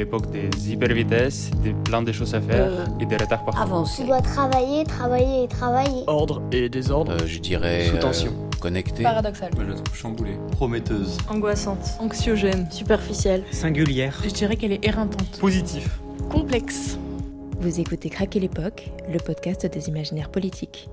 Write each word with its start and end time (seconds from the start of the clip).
l'époque 0.00 0.30
des 0.30 0.48
hypervitesses, 0.72 1.50
des 1.62 1.74
plein 1.74 2.02
de 2.02 2.10
choses 2.10 2.34
à 2.34 2.40
faire 2.40 2.70
Euh, 2.72 3.00
et 3.00 3.06
des 3.06 3.16
retards 3.16 3.44
partout. 3.44 3.60
Avancer. 3.60 4.02
Tu 4.02 4.08
dois 4.08 4.22
travailler, 4.22 4.84
travailler 4.84 5.44
et 5.44 5.48
travailler. 5.48 6.04
Ordre 6.06 6.42
et 6.52 6.68
désordre. 6.70 7.12
Euh, 7.12 7.26
je 7.26 7.38
dirais. 7.38 7.86
Sous 7.86 7.96
euh, 7.96 8.00
tension. 8.00 8.32
connecté. 8.60 9.02
Paradoxal. 9.02 9.50
Moi, 9.54 9.64
je 9.66 9.70
la 9.70 9.76
trouve 9.76 9.94
chamboulée. 9.94 10.36
Prometteuse. 10.52 11.18
Angoissante. 11.28 11.84
Anxiogène. 11.98 12.70
Superficielle. 12.70 13.44
Singulière. 13.50 14.18
Je 14.24 14.30
dirais 14.30 14.56
qu'elle 14.56 14.72
est 14.72 14.84
éreintante. 14.86 15.38
Positif. 15.38 16.00
Complexe. 16.30 16.98
Vous 17.60 17.78
écoutez 17.78 18.08
Craquer 18.08 18.40
l'époque, 18.40 18.90
le 19.12 19.18
podcast 19.18 19.66
des 19.66 19.88
imaginaires 19.88 20.30
politiques. 20.30 20.88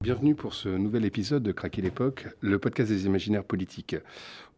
Bienvenue 0.00 0.34
pour 0.36 0.54
ce 0.54 0.68
nouvel 0.68 1.04
épisode 1.06 1.42
de 1.42 1.50
Craquer 1.50 1.82
l'époque, 1.82 2.28
le 2.40 2.58
podcast 2.58 2.88
des 2.90 3.06
imaginaires 3.06 3.42
politiques. 3.44 3.96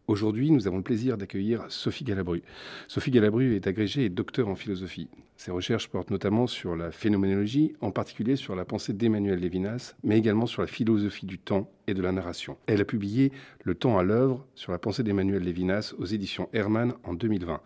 Aujourd'hui, 0.07 0.51
nous 0.51 0.67
avons 0.67 0.77
le 0.77 0.83
plaisir 0.83 1.17
d'accueillir 1.17 1.65
Sophie 1.67 2.05
Galabru. 2.05 2.41
Sophie 2.87 3.11
Galabru 3.11 3.57
est 3.57 3.67
agrégée 3.67 4.05
et 4.05 4.09
docteur 4.09 4.47
en 4.47 4.55
philosophie. 4.55 5.09
Ses 5.35 5.51
recherches 5.51 5.89
portent 5.89 6.11
notamment 6.11 6.47
sur 6.47 6.77
la 6.77 6.91
phénoménologie, 6.91 7.73
en 7.81 7.91
particulier 7.91 8.37
sur 8.37 8.55
la 8.55 8.63
pensée 8.63 8.93
d'Emmanuel 8.93 9.39
Lévinas, 9.39 9.95
mais 10.03 10.17
également 10.17 10.45
sur 10.45 10.61
la 10.61 10.67
philosophie 10.67 11.25
du 11.25 11.39
temps 11.39 11.69
et 11.87 11.93
de 11.93 12.01
la 12.01 12.13
narration. 12.13 12.55
Elle 12.67 12.79
a 12.79 12.85
publié 12.85 13.33
Le 13.65 13.75
temps 13.75 13.97
à 13.97 14.03
l'œuvre 14.03 14.47
sur 14.55 14.71
la 14.71 14.77
pensée 14.77 15.03
d'Emmanuel 15.03 15.43
Lévinas 15.43 15.93
aux 15.97 16.05
éditions 16.05 16.47
Hermann 16.53 16.93
en 17.03 17.13
2020. 17.13 17.59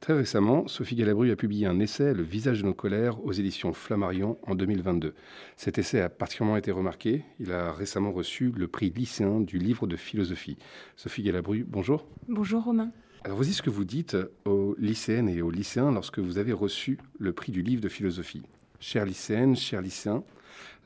Très 0.00 0.12
récemment, 0.14 0.68
Sophie 0.68 0.94
Galabru 0.94 1.30
a 1.32 1.36
publié 1.36 1.66
un 1.66 1.80
essai, 1.80 2.14
Le 2.14 2.22
visage 2.22 2.62
de 2.62 2.66
nos 2.66 2.74
colères, 2.74 3.22
aux 3.24 3.32
éditions 3.32 3.72
Flammarion 3.72 4.38
en 4.46 4.54
2022. 4.54 5.12
Cet 5.56 5.76
essai 5.76 6.00
a 6.00 6.08
particulièrement 6.08 6.56
été 6.56 6.70
remarqué. 6.70 7.24
Il 7.40 7.52
a 7.52 7.72
récemment 7.72 8.12
reçu 8.12 8.52
le 8.56 8.68
prix 8.68 8.90
lycéen 8.90 9.40
du 9.40 9.58
livre 9.58 9.88
de 9.88 9.96
philosophie. 9.96 10.56
Sophie 10.96 11.24
Galabru, 11.24 11.64
bonjour. 11.68 12.06
Bonjour 12.28 12.62
Romain. 12.62 12.92
Alors 13.24 13.36
voici 13.36 13.52
ce 13.52 13.60
que 13.60 13.70
vous 13.70 13.84
dites 13.84 14.16
aux 14.44 14.76
lycéennes 14.78 15.28
et 15.28 15.42
aux 15.42 15.50
lycéens 15.50 15.90
lorsque 15.90 16.20
vous 16.20 16.38
avez 16.38 16.52
reçu 16.52 16.98
le 17.18 17.32
prix 17.32 17.50
du 17.50 17.62
livre 17.62 17.82
de 17.82 17.88
philosophie. 17.88 18.42
Chères 18.78 19.04
lycéennes, 19.04 19.56
chers 19.56 19.82
lycéens, 19.82 20.22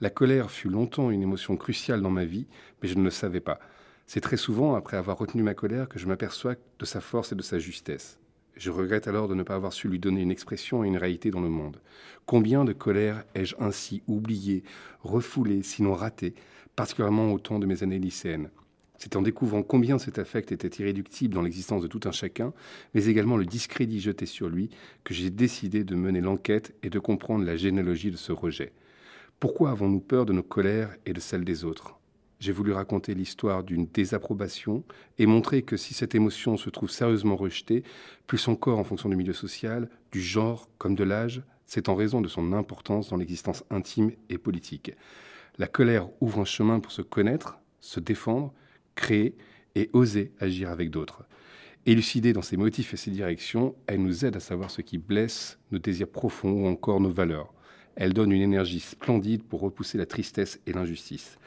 la 0.00 0.08
colère 0.08 0.50
fut 0.50 0.70
longtemps 0.70 1.10
une 1.10 1.22
émotion 1.22 1.58
cruciale 1.58 2.00
dans 2.00 2.10
ma 2.10 2.24
vie, 2.24 2.46
mais 2.82 2.88
je 2.88 2.96
ne 2.96 3.04
le 3.04 3.10
savais 3.10 3.40
pas. 3.40 3.60
C'est 4.06 4.22
très 4.22 4.38
souvent 4.38 4.74
après 4.74 4.96
avoir 4.96 5.18
retenu 5.18 5.42
ma 5.42 5.54
colère 5.54 5.88
que 5.88 5.98
je 5.98 6.06
m'aperçois 6.06 6.54
de 6.78 6.84
sa 6.86 7.02
force 7.02 7.32
et 7.32 7.36
de 7.36 7.42
sa 7.42 7.58
justesse. 7.58 8.18
Je 8.56 8.70
regrette 8.70 9.08
alors 9.08 9.28
de 9.28 9.34
ne 9.34 9.42
pas 9.42 9.54
avoir 9.54 9.72
su 9.72 9.88
lui 9.88 9.98
donner 9.98 10.22
une 10.22 10.30
expression 10.30 10.84
et 10.84 10.88
une 10.88 10.96
réalité 10.96 11.30
dans 11.30 11.40
le 11.40 11.48
monde. 11.48 11.80
Combien 12.26 12.64
de 12.64 12.72
colère 12.72 13.24
ai-je 13.34 13.56
ainsi 13.58 14.02
oublié, 14.06 14.62
refoulé, 15.00 15.62
sinon 15.62 15.94
raté, 15.94 16.34
particulièrement 16.76 17.32
au 17.32 17.38
temps 17.38 17.58
de 17.58 17.66
mes 17.66 17.82
années 17.82 17.98
lycéennes 17.98 18.50
c'est 19.02 19.16
en 19.16 19.22
découvrant 19.22 19.64
combien 19.64 19.98
cet 19.98 20.20
affect 20.20 20.52
était 20.52 20.80
irréductible 20.80 21.34
dans 21.34 21.42
l'existence 21.42 21.82
de 21.82 21.88
tout 21.88 21.98
un 22.04 22.12
chacun, 22.12 22.52
mais 22.94 23.06
également 23.06 23.36
le 23.36 23.44
discrédit 23.44 23.98
jeté 23.98 24.26
sur 24.26 24.48
lui, 24.48 24.70
que 25.02 25.12
j'ai 25.12 25.30
décidé 25.30 25.82
de 25.82 25.96
mener 25.96 26.20
l'enquête 26.20 26.72
et 26.84 26.88
de 26.88 27.00
comprendre 27.00 27.44
la 27.44 27.56
généalogie 27.56 28.12
de 28.12 28.16
ce 28.16 28.30
rejet. 28.30 28.72
Pourquoi 29.40 29.72
avons-nous 29.72 29.98
peur 29.98 30.24
de 30.24 30.32
nos 30.32 30.44
colères 30.44 30.94
et 31.04 31.12
de 31.14 31.18
celles 31.18 31.44
des 31.44 31.64
autres? 31.64 31.98
J'ai 32.42 32.50
voulu 32.50 32.72
raconter 32.72 33.14
l'histoire 33.14 33.62
d'une 33.62 33.86
désapprobation 33.86 34.82
et 35.16 35.26
montrer 35.26 35.62
que 35.62 35.76
si 35.76 35.94
cette 35.94 36.16
émotion 36.16 36.56
se 36.56 36.70
trouve 36.70 36.90
sérieusement 36.90 37.36
rejetée, 37.36 37.84
plus 38.26 38.48
encore 38.48 38.80
en 38.80 38.82
fonction 38.82 39.08
du 39.08 39.14
milieu 39.14 39.32
social, 39.32 39.88
du 40.10 40.20
genre 40.20 40.68
comme 40.76 40.96
de 40.96 41.04
l'âge, 41.04 41.44
c'est 41.66 41.88
en 41.88 41.94
raison 41.94 42.20
de 42.20 42.26
son 42.26 42.52
importance 42.52 43.10
dans 43.10 43.16
l'existence 43.16 43.62
intime 43.70 44.10
et 44.28 44.38
politique. 44.38 44.90
La 45.56 45.68
colère 45.68 46.08
ouvre 46.20 46.40
un 46.40 46.44
chemin 46.44 46.80
pour 46.80 46.90
se 46.90 47.00
connaître, 47.00 47.60
se 47.78 48.00
défendre, 48.00 48.52
créer 48.96 49.36
et 49.76 49.88
oser 49.92 50.32
agir 50.40 50.68
avec 50.70 50.90
d'autres. 50.90 51.24
Élucidée 51.86 52.32
dans 52.32 52.42
ses 52.42 52.56
motifs 52.56 52.92
et 52.92 52.96
ses 52.96 53.12
directions, 53.12 53.76
elle 53.86 54.02
nous 54.02 54.24
aide 54.24 54.34
à 54.34 54.40
savoir 54.40 54.72
ce 54.72 54.82
qui 54.82 54.98
blesse 54.98 55.60
nos 55.70 55.78
désirs 55.78 56.10
profonds 56.10 56.64
ou 56.64 56.66
encore 56.66 56.98
nos 56.98 57.12
valeurs. 57.12 57.54
Elle 57.94 58.14
donne 58.14 58.32
une 58.32 58.42
énergie 58.42 58.80
splendide 58.80 59.44
pour 59.44 59.60
repousser 59.60 59.96
la 59.96 60.06
tristesse 60.06 60.58
et 60.66 60.72
l'injustice. 60.72 61.38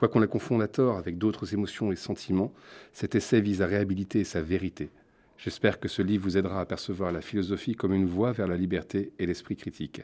Quoiqu'on 0.00 0.20
la 0.20 0.26
confonde 0.26 0.62
à 0.62 0.66
tort 0.66 0.96
avec 0.96 1.18
d'autres 1.18 1.52
émotions 1.52 1.92
et 1.92 1.96
sentiments, 1.96 2.54
cet 2.94 3.16
essai 3.16 3.42
vise 3.42 3.60
à 3.60 3.66
réhabiliter 3.66 4.24
sa 4.24 4.40
vérité. 4.40 4.88
J'espère 5.36 5.78
que 5.78 5.88
ce 5.88 6.00
livre 6.00 6.24
vous 6.24 6.38
aidera 6.38 6.62
à 6.62 6.64
percevoir 6.64 7.12
la 7.12 7.20
philosophie 7.20 7.74
comme 7.74 7.92
une 7.92 8.06
voie 8.06 8.32
vers 8.32 8.46
la 8.46 8.56
liberté 8.56 9.12
et 9.18 9.26
l'esprit 9.26 9.56
critique. 9.56 10.00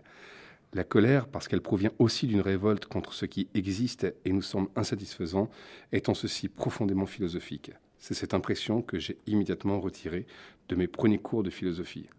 La 0.74 0.84
colère, 0.84 1.28
parce 1.28 1.48
qu'elle 1.48 1.62
provient 1.62 1.92
aussi 1.98 2.26
d'une 2.26 2.42
révolte 2.42 2.84
contre 2.84 3.14
ce 3.14 3.24
qui 3.24 3.48
existe 3.54 4.06
et 4.26 4.34
nous 4.34 4.42
semble 4.42 4.68
insatisfaisant, 4.76 5.48
est 5.92 6.10
en 6.10 6.14
ceci 6.14 6.48
profondément 6.48 7.06
philosophique. 7.06 7.72
C'est 7.98 8.12
cette 8.12 8.34
impression 8.34 8.82
que 8.82 8.98
j'ai 8.98 9.16
immédiatement 9.26 9.80
retirée 9.80 10.26
de 10.68 10.76
mes 10.76 10.88
premiers 10.88 11.20
cours 11.20 11.42
de 11.42 11.48
philosophie. 11.48 12.10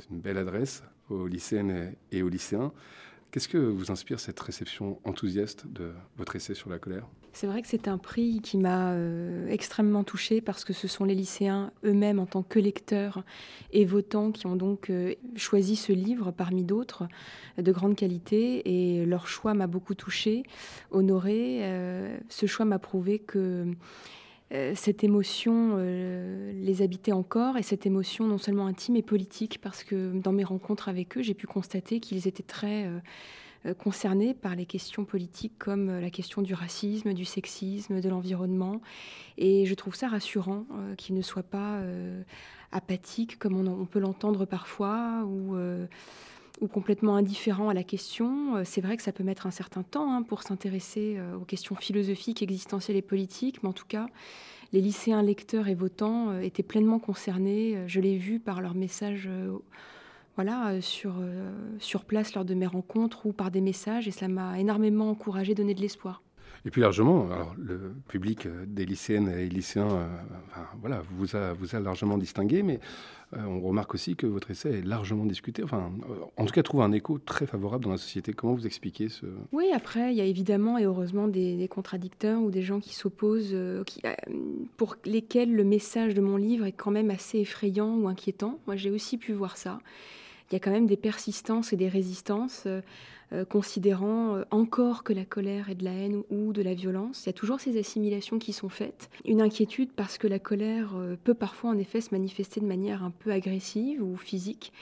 C'est 0.00 0.10
une 0.10 0.20
belle 0.20 0.38
adresse 0.38 0.82
aux 1.08 1.28
lycéennes 1.28 1.94
et 2.10 2.24
aux 2.24 2.28
lycéens. 2.28 2.72
Qu'est-ce 3.32 3.48
que 3.48 3.56
vous 3.56 3.90
inspire 3.90 4.20
cette 4.20 4.38
réception 4.38 5.00
enthousiaste 5.04 5.66
de 5.66 5.92
votre 6.18 6.36
essai 6.36 6.52
sur 6.52 6.68
la 6.68 6.78
colère? 6.78 7.06
C'est 7.32 7.46
vrai 7.46 7.62
que 7.62 7.68
c'est 7.68 7.88
un 7.88 7.96
prix 7.96 8.42
qui 8.42 8.58
m'a 8.58 8.92
euh, 8.92 9.48
extrêmement 9.48 10.04
touchée 10.04 10.42
parce 10.42 10.66
que 10.66 10.74
ce 10.74 10.86
sont 10.86 11.06
les 11.06 11.14
lycéens 11.14 11.72
eux-mêmes 11.82 12.18
en 12.18 12.26
tant 12.26 12.42
que 12.42 12.58
lecteurs 12.58 13.24
et 13.72 13.86
votants 13.86 14.32
qui 14.32 14.46
ont 14.46 14.54
donc 14.54 14.90
euh, 14.90 15.14
choisi 15.34 15.76
ce 15.76 15.94
livre 15.94 16.30
parmi 16.30 16.62
d'autres 16.62 17.08
de 17.56 17.72
grande 17.72 17.96
qualité 17.96 18.68
et 18.68 19.06
leur 19.06 19.26
choix 19.26 19.54
m'a 19.54 19.66
beaucoup 19.66 19.94
touchée, 19.94 20.42
honorée. 20.90 21.60
Euh, 21.62 22.18
ce 22.28 22.44
choix 22.44 22.66
m'a 22.66 22.78
prouvé 22.78 23.18
que 23.18 23.64
cette 24.74 25.02
émotion 25.02 25.76
euh, 25.78 26.52
les 26.54 26.82
habitait 26.82 27.12
encore 27.12 27.56
et 27.56 27.62
cette 27.62 27.86
émotion 27.86 28.26
non 28.26 28.38
seulement 28.38 28.66
intime 28.66 28.96
et 28.96 29.02
politique 29.02 29.58
parce 29.62 29.82
que 29.82 30.12
dans 30.12 30.32
mes 30.32 30.44
rencontres 30.44 30.88
avec 30.88 31.16
eux, 31.16 31.22
j'ai 31.22 31.34
pu 31.34 31.46
constater 31.46 32.00
qu'ils 32.00 32.28
étaient 32.28 32.42
très 32.42 32.84
euh, 32.86 32.98
euh, 33.64 33.74
concernés 33.74 34.34
par 34.34 34.56
les 34.56 34.66
questions 34.66 35.04
politiques 35.04 35.52
comme 35.56 35.88
euh, 35.88 36.00
la 36.00 36.10
question 36.10 36.42
du 36.42 36.52
racisme, 36.52 37.14
du 37.14 37.24
sexisme, 37.24 38.00
de 38.00 38.08
l'environnement. 38.08 38.80
Et 39.38 39.66
je 39.66 39.74
trouve 39.74 39.94
ça 39.94 40.08
rassurant 40.08 40.66
euh, 40.72 40.96
qu'ils 40.96 41.14
ne 41.14 41.22
soient 41.22 41.44
pas 41.44 41.76
euh, 41.76 42.22
apathiques 42.72 43.38
comme 43.38 43.56
on, 43.56 43.86
peut 43.86 44.00
l'entendre 44.00 44.46
parfois 44.46 45.22
ou, 45.26 45.54
euh, 45.54 45.86
ou 46.62 46.68
complètement 46.68 47.16
indifférents 47.16 47.68
à 47.68 47.74
la 47.74 47.82
question. 47.82 48.56
Euh, 48.56 48.62
C'est 48.64 48.80
vrai 48.80 48.96
que 48.96 49.02
ça 49.02 49.12
peut 49.12 49.24
mettre 49.24 49.46
un 49.46 49.50
certain 49.50 49.82
temps 49.82 50.14
hein, 50.14 50.22
pour 50.22 50.42
s'intéresser 50.42 51.16
euh, 51.18 51.36
aux 51.36 51.44
questions 51.44 51.74
philosophiques, 51.74 52.40
existentielles 52.40 52.96
et 52.96 53.02
politiques, 53.02 53.62
mais 53.62 53.68
en 53.68 53.72
tout 53.74 53.86
cas, 53.86 54.06
les 54.72 54.80
lycéens 54.80 55.22
lecteurs 55.22 55.68
et 55.68 55.74
votants 55.74 56.30
euh, 56.30 56.40
étaient 56.40 56.62
pleinement 56.62 57.00
concernés. 57.00 57.76
Je 57.88 58.00
l'ai 58.00 58.16
vu 58.16 58.38
par 58.38 58.62
leurs 58.62 58.74
messages 58.74 59.28
voilà, 60.36 60.80
sur, 60.80 61.14
sur 61.78 62.04
place 62.04 62.34
lors 62.34 62.44
de 62.44 62.54
mes 62.54 62.66
rencontres 62.66 63.26
ou 63.26 63.32
par 63.32 63.50
des 63.50 63.60
messages, 63.60 64.08
et 64.08 64.10
cela 64.12 64.28
m'a 64.28 64.58
énormément 64.58 65.10
encouragé, 65.10 65.54
donné 65.54 65.74
de 65.74 65.80
l'espoir. 65.80 66.22
Et 66.64 66.70
puis 66.70 66.80
largement, 66.80 67.30
alors, 67.30 67.54
le 67.58 67.92
public 68.08 68.46
euh, 68.46 68.64
des 68.66 68.84
lycéennes 68.86 69.28
et 69.28 69.48
lycéens 69.48 69.90
euh, 69.90 70.06
voilà, 70.80 71.02
vous, 71.10 71.34
a, 71.34 71.52
vous 71.54 71.74
a 71.74 71.80
largement 71.80 72.18
distingué, 72.18 72.62
mais 72.62 72.78
euh, 73.34 73.44
on 73.46 73.60
remarque 73.60 73.94
aussi 73.94 74.14
que 74.14 74.26
votre 74.26 74.50
essai 74.50 74.78
est 74.78 74.86
largement 74.86 75.24
discuté, 75.24 75.62
enfin, 75.64 75.90
en 76.36 76.44
tout 76.44 76.52
cas 76.52 76.62
trouve 76.62 76.82
un 76.82 76.92
écho 76.92 77.18
très 77.18 77.46
favorable 77.46 77.84
dans 77.84 77.90
la 77.90 77.96
société. 77.96 78.34
Comment 78.34 78.52
vous 78.52 78.66
expliquez 78.66 79.08
ce... 79.08 79.24
Oui, 79.52 79.70
après, 79.72 80.12
il 80.12 80.18
y 80.18 80.20
a 80.20 80.24
évidemment 80.24 80.76
et 80.76 80.84
heureusement 80.84 81.28
des, 81.28 81.66
contradicteurs 81.68 82.42
ou 82.42 82.50
des 82.50 82.62
gens 82.62 82.78
qui 82.78 82.94
s'opposent, 82.94 83.54
euh, 83.54 83.84
pour 84.76 84.96
lesquels 85.06 85.54
le 85.54 85.64
message 85.64 86.14
de 86.14 86.20
mon 86.20 86.36
livre 86.36 86.66
est 86.66 86.72
quand 86.72 86.90
même 86.90 87.10
assez 87.10 87.38
effrayant 87.38 87.96
ou 87.96 88.06
inquiétant. 88.06 88.58
Moi, 88.66 88.76
j'ai 88.76 88.90
aussi 88.90 89.16
pu 89.16 89.32
voir 89.32 89.56
ça. 89.56 89.80
Il 90.50 90.54
y 90.54 90.56
a 90.56 90.60
quand 90.60 90.70
même 90.70 90.86
des 90.86 90.98
persistances 90.98 91.72
et 91.72 91.76
des 91.76 91.88
résistances, 91.88 92.68
euh, 93.32 93.46
considérant 93.46 94.36
euh, 94.36 94.44
encore 94.50 95.04
que 95.04 95.14
la 95.14 95.24
colère 95.24 95.70
est 95.70 95.74
de 95.74 95.84
la 95.84 95.92
haine 95.92 96.22
ou, 96.30 96.52
de 96.52 96.60
la 96.60 96.74
violence. 96.74 97.24
Il 97.24 97.28
y 97.28 97.30
a 97.30 97.32
toujours 97.32 97.60
ces 97.60 97.78
assimilations 97.78 98.38
qui 98.38 98.52
sont 98.52 98.68
faites. 98.68 99.08
Une 99.24 99.40
inquiétude 99.40 99.90
parce 99.94 100.18
que 100.18 100.26
la 100.26 100.38
colère 100.38 100.96
euh, 100.96 101.16
peut 101.22 101.32
parfois 101.32 101.70
en 101.70 101.78
effet 101.78 102.02
se 102.02 102.10
manifester 102.12 102.60
de 102.60 102.66
manière 102.66 103.02
un 103.02 103.10
peu 103.10 103.30
agressive 103.30 104.02
ou 104.02 104.16
physique. 104.16 104.72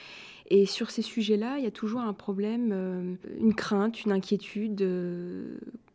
Et 0.49 0.67
sur 0.67 0.91
ces 0.91 1.03
sujets-là, 1.03 1.59
il 1.59 1.65
y 1.65 1.69
a 1.69 1.71
toujours 1.71 2.01
un 2.01 2.13
problème, 2.13 3.17
une 3.39 3.55
crainte, 3.55 4.05
une 4.05 4.11
inquiétude 4.11 4.85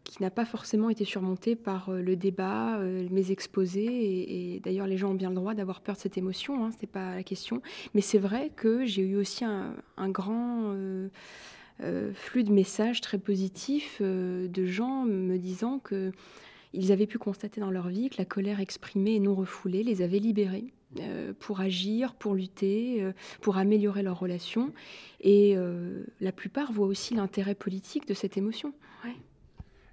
qui 0.06 0.22
n'a 0.22 0.30
pas 0.30 0.46
forcément 0.46 0.90
été 0.90 1.04
surmontée 1.04 1.58
par 1.58 1.92
le 1.92 2.16
débat, 2.16 2.80
mes 3.12 3.32
exposés. 3.32 4.54
Et, 4.56 4.62
d'ailleurs, 4.62 4.88
les 4.88 4.96
gens 4.96 5.10
ont 5.10 5.16
bien 5.16 5.28
le 5.28 5.36
droit 5.36 5.56
d'avoir 5.56 5.82
peur 5.82 5.96
de 5.96 6.00
cette 6.00 6.18
émotion, 6.18 6.64
hein, 6.64 6.72
ce 6.72 6.78
n'est 6.78 6.90
pas 6.90 7.16
la 7.16 7.24
question. 7.24 7.62
Mais 7.96 8.00
c'est 8.00 8.18
vrai 8.18 8.50
que 8.56 8.86
j'ai 8.86 9.02
eu 9.02 9.18
aussi 9.18 9.44
un, 9.44 9.74
grand 10.10 10.74
euh, 11.82 12.14
flux 12.14 12.44
de 12.44 12.52
messages 12.52 13.02
très 13.02 13.18
positifs 13.18 13.98
euh, 14.02 14.48
de 14.48 14.66
gens 14.66 15.04
me 15.04 15.38
disant 15.38 15.80
que 15.80 16.12
ils 16.74 16.92
avaient 16.92 17.08
pu 17.08 17.18
constater 17.18 17.62
dans 17.62 17.72
leur 17.72 17.88
vie 17.88 18.10
que 18.10 18.16
la 18.18 18.26
colère 18.26 18.60
exprimée 18.60 19.16
et 19.16 19.20
non 19.20 19.34
refoulée 19.36 19.84
les 19.84 20.02
avait 20.02 20.20
libérés 20.20 20.74
euh, 21.00 21.32
pour 21.40 21.62
agir, 21.62 22.16
pour 22.16 22.36
lutter, 22.36 23.06
pour 23.40 23.56
améliorer 23.56 24.04
leurs 24.04 24.20
relations. 24.20 24.74
Et 25.22 25.56
la 26.20 26.32
plupart 26.34 26.74
voient 26.74 26.88
aussi 26.88 27.14
l'intérêt 27.16 27.56
politique 27.56 28.06
de 28.06 28.14
cette 28.14 28.36
émotion. 28.36 28.74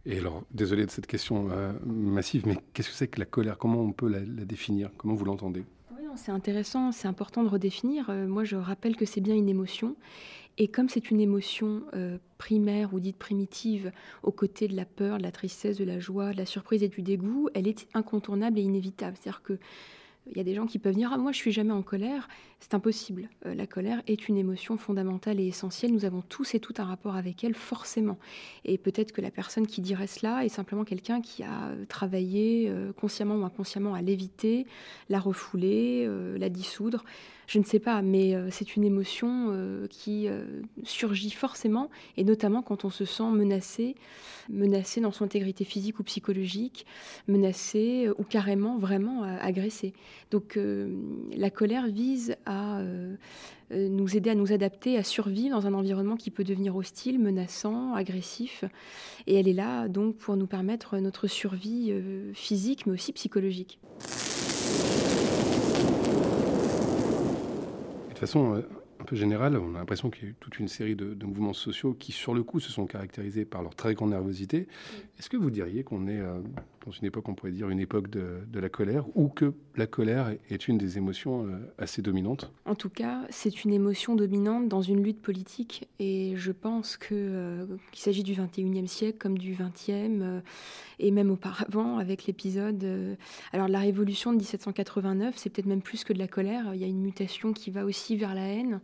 Et 0.07 0.19
alors, 0.19 0.43
désolé 0.51 0.85
de 0.85 0.91
cette 0.91 1.07
question 1.07 1.49
massive, 1.87 2.49
mais 2.49 2.59
qu'est-ce 2.75 2.89
que 2.89 2.97
c'est 2.97 3.07
que 3.07 3.21
la 3.21 3.27
colère? 3.27 3.59
Comment 3.59 3.81
on 3.81 3.93
peut 3.93 4.09
la 4.09 4.45
définir? 4.45 4.91
Comment 4.97 5.15
vous 5.15 5.25
l'entendez? 5.25 5.63
C'est 6.17 6.33
intéressant, 6.33 6.93
c'est 6.93 7.09
important 7.09 7.43
de 7.43 7.49
redéfinir. 7.49 8.11
moi, 8.11 8.45
je 8.45 8.57
rappelle 8.57 8.97
que 8.97 9.05
c'est 9.07 9.21
bien 9.21 9.35
une 9.35 9.49
émotion. 9.49 9.97
Et 10.59 10.69
comme 10.69 10.89
c'est 10.89 11.11
une 11.11 11.21
émotion 11.21 11.83
primaire 12.39 12.93
ou 12.93 13.01
dite 13.01 13.17
primitive, 13.17 13.93
aux 14.23 14.33
côtés 14.33 14.69
de 14.69 14.77
la 14.77 14.85
peur, 14.85 15.19
de 15.19 15.23
la 15.23 15.33
tristesse, 15.33 15.79
de 15.79 15.85
la 15.85 15.99
joie, 15.99 16.33
de 16.33 16.37
la 16.37 16.47
surprise 16.47 16.83
et 16.83 16.89
du 16.89 17.03
dégoût, 17.03 17.49
elle 17.55 17.67
est 17.67 17.87
incontournable 17.95 18.59
et 18.59 18.63
inévitable. 18.63 19.17
C'est-à-dire 19.19 19.43
que 19.43 19.59
il 20.31 20.37
y 20.37 20.41
a 20.41 20.45
des 20.45 20.55
gens 20.55 20.67
qui 20.67 20.79
peuvent 20.79 20.95
dire 20.95 21.11
ah 21.13 21.19
moi 21.19 21.33
je 21.33 21.39
suis 21.39 21.53
jamais 21.53 21.73
en 21.73 21.83
colère, 21.83 22.29
c'est 22.63 22.75
impossible. 22.75 23.29
Euh, 23.45 23.55
la 23.55 23.67
colère 23.67 24.03
est 24.07 24.29
une 24.29 24.37
émotion 24.37 24.79
fondamentale 24.79 25.41
et 25.41 25.49
essentielle. 25.49 25.93
Nous 25.93 26.05
avons 26.05 26.23
tous 26.23 26.55
et 26.55 26.61
toutes 26.61 26.79
un 26.79 26.85
rapport 26.85 27.17
avec 27.17 27.43
elle 27.43 27.55
forcément. 27.55 28.19
Et 28.65 28.79
peut-être 28.79 29.11
que 29.11 29.21
la 29.21 29.33
personne 29.33 29.67
qui 29.67 29.81
dirait 29.81 30.07
cela 30.07 30.45
est 30.45 30.49
simplement 30.49 30.85
quelqu'un 30.85 31.21
qui 31.21 31.43
a 31.43 31.71
euh, 31.71 31.85
travaillé 31.87 32.69
euh, 32.69 32.93
consciemment 32.93 33.35
ou 33.35 33.45
inconsciemment 33.45 33.95
à 33.95 34.01
l'éviter, 34.01 34.67
la 35.09 35.19
refouler, 35.19 36.09
la 36.39 36.49
dissoudre. 36.49 37.05
Je 37.49 37.59
ne 37.59 37.65
sais 37.65 37.81
pas, 37.81 38.01
mais 38.01 38.35
c'est 38.51 38.77
une 38.77 38.85
émotion 38.85 39.53
qui 39.91 40.29
surgit 40.85 41.31
forcément, 41.31 41.91
et 42.17 42.25
notamment 42.25 42.63
quand 42.63 42.85
on 42.85 42.91
se 42.91 43.05
sent 43.05 43.31
menacé, 43.31 43.95
menacé 44.49 45.01
dans 45.01 45.13
son 45.13 45.25
intégrité 45.25 45.65
physique 45.65 45.99
ou 45.99 46.03
psychologique, 46.05 46.87
menacé 47.29 48.09
ou 48.17 48.23
carrément 48.23 48.79
vraiment 48.79 49.25
agressé. 49.25 49.93
Donc 50.31 50.59
la 51.37 51.51
colère 51.51 51.89
vise 51.89 52.37
à 52.47 52.52
à 52.53 52.79
euh, 52.79 53.17
euh, 53.73 53.89
nous 53.89 54.17
aider 54.17 54.31
à 54.31 54.35
nous 54.35 54.53
adapter, 54.53 54.99
à 54.99 55.03
survivre 55.03 55.59
dans 55.59 55.67
un 55.67 55.75
environnement 55.75 56.17
qui 56.17 56.31
peut 56.31 56.45
devenir 56.45 56.77
hostile, 56.77 57.19
menaçant, 57.19 57.95
agressif. 57.95 58.65
Et 59.27 59.35
elle 59.35 59.49
est 59.49 59.55
là 59.55 59.89
donc 59.89 60.17
pour 60.17 60.37
nous 60.37 60.47
permettre 60.47 60.99
notre 60.99 61.27
survie 61.27 61.89
euh, 61.91 62.33
physique, 62.35 62.87
mais 62.87 62.93
aussi 62.93 63.13
psychologique. 63.13 63.79
De 68.09 68.09
toute 68.09 68.19
façon, 68.19 68.63
un 69.03 69.05
peu 69.05 69.17
général, 69.17 69.57
on 69.57 69.75
a 69.75 69.79
l'impression 69.79 70.11
qu'il 70.11 70.23
y 70.23 70.27
a 70.29 70.31
eu 70.31 70.37
toute 70.39 70.61
une 70.61 70.69
série 70.69 70.95
de, 70.95 71.27
mouvements 71.27 71.53
sociaux 71.53 71.93
qui, 71.93 72.13
sur 72.13 72.35
le 72.35 72.45
coup, 72.45 72.61
se 72.61 72.71
sont 72.71 72.87
caractérisés 72.87 73.45
par 73.45 73.63
leur 73.63 73.75
très 73.75 73.95
grande 73.95 74.11
nervosité. 74.11 74.69
Est-ce 75.19 75.29
que 75.29 75.37
vous 75.37 75.51
diriez 75.51 75.83
qu'on 75.83 76.07
est 76.07 76.21
euh, 76.21 76.41
dans 76.85 76.93
une 76.93 77.07
époque, 77.07 77.29
on 77.29 77.35
pourrait 77.35 77.53
dire 77.53 77.69
une 77.69 77.81
époque 77.81 78.11
de, 78.11 78.59
la 78.59 78.69
colère, 78.69 79.05
ou 79.15 79.29
que 79.29 79.55
la 79.77 79.87
colère 79.87 80.35
est 80.51 80.69
une 80.69 80.79
des 80.79 80.99
émotions 80.99 81.47
euh, 81.47 81.73
assez 81.79 82.03
dominantes 82.03 82.53
En 82.65 82.75
tout 82.75 82.89
cas, 82.89 83.23
c'est 83.31 83.65
une 83.65 83.73
émotion 83.73 84.15
dominante 84.15 84.69
dans 84.69 84.83
une 84.83 85.03
lutte 85.03 85.21
politique, 85.21 85.89
et 85.99 86.35
je 86.37 86.53
pense 86.53 86.97
que 86.97 87.09
euh, 87.13 87.67
qu'il 87.91 88.03
s'agit 88.03 88.23
du 88.23 88.35
21e 88.35 88.87
siècle 88.87 89.19
comme 89.19 89.39
du 89.39 89.55
20e, 89.55 90.43
et 90.99 91.11
même 91.11 91.31
auparavant 91.31 91.99
avec 91.99 92.27
l'épisode. 92.27 92.85
alors 93.53 93.69
la 93.69 93.81
révolution 93.81 94.33
de 94.33 94.37
1789, 94.39 95.35
c'est 95.37 95.51
peut-être 95.51 95.67
même 95.67 95.83
plus 95.83 96.05
que 96.05 96.13
de 96.13 96.19
la 96.19 96.29
colère. 96.29 96.75
Il 96.75 96.81
y 96.81 96.85
a 96.85 96.87
une 96.87 97.01
mutation 97.01 97.53
qui 97.53 97.71
va 97.71 97.85
aussi 97.85 98.17
vers 98.17 98.35
la 98.35 98.47
haine 98.47 98.81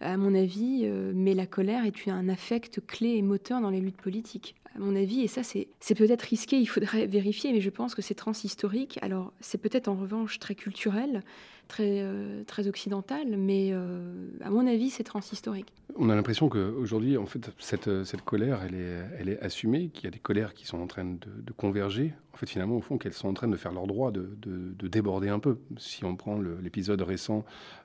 à 0.00 0.16
mon 0.16 0.34
avis, 0.34 0.82
euh, 0.84 1.12
mais 1.14 1.34
la 1.34 1.46
colère 1.46 1.84
est 1.84 2.08
un 2.08 2.28
affect 2.28 2.80
clé 2.86 3.16
et 3.16 3.22
moteur 3.22 3.60
dans 3.60 3.70
les 3.70 3.80
luttes 3.80 4.00
politiques. 4.00 4.54
À 4.74 4.78
mon 4.78 4.94
avis, 4.94 5.22
et 5.22 5.26
ça 5.26 5.42
c'est 5.42 5.94
peut-être 5.94 6.22
risqué, 6.22 6.58
il 6.58 6.66
faudrait 6.66 7.06
vérifier, 7.06 7.35
mais 7.44 7.60
je 7.60 7.70
pense 7.70 7.94
que 7.94 8.02
c'est 8.02 8.14
transhistorique. 8.14 8.98
Alors 9.02 9.32
c'est 9.40 9.58
peut-être 9.58 9.88
en 9.88 9.94
revanche 9.94 10.38
très 10.38 10.54
culturel, 10.54 11.22
très, 11.68 12.00
euh, 12.00 12.44
très 12.44 12.68
occidental, 12.68 13.36
mais 13.36 13.70
euh, 13.72 14.28
à 14.42 14.50
mon 14.50 14.66
avis, 14.66 14.90
c'est 14.90 15.04
transhistorique. 15.04 15.72
On 15.96 16.10
a 16.10 16.14
l'impression 16.14 16.48
qu'aujourd'hui, 16.48 17.16
en 17.16 17.26
fait, 17.26 17.50
cette, 17.58 18.04
cette, 18.04 18.22
colère, 18.22 18.60
elle 18.66 18.74
est, 18.74 19.04
elle 19.18 19.28
est 19.28 19.40
assumée, 19.40 19.88
qu'il 19.88 20.04
y 20.04 20.06
a 20.06 20.10
des 20.10 20.18
colères 20.18 20.54
qui 20.54 20.66
sont 20.66 20.78
en 20.78 20.86
train 20.86 21.04
de, 21.04 21.52
converger. 21.56 22.12
En 22.34 22.36
fait, 22.36 22.48
finalement, 22.48 22.76
au 22.76 22.80
fond, 22.80 22.98
qu'elles 22.98 23.14
sont 23.14 23.28
en 23.28 23.34
train 23.34 23.48
de 23.48 23.56
faire 23.56 23.72
leur 23.72 23.86
droit, 23.86 24.10
de, 24.10 24.36
de, 24.38 24.88
déborder 24.88 25.28
un 25.28 25.38
peu. 25.38 25.58
Si 25.78 26.04
on 26.04 26.16
prend 26.16 26.38
l'épisode 26.62 27.00
récent 27.02 27.44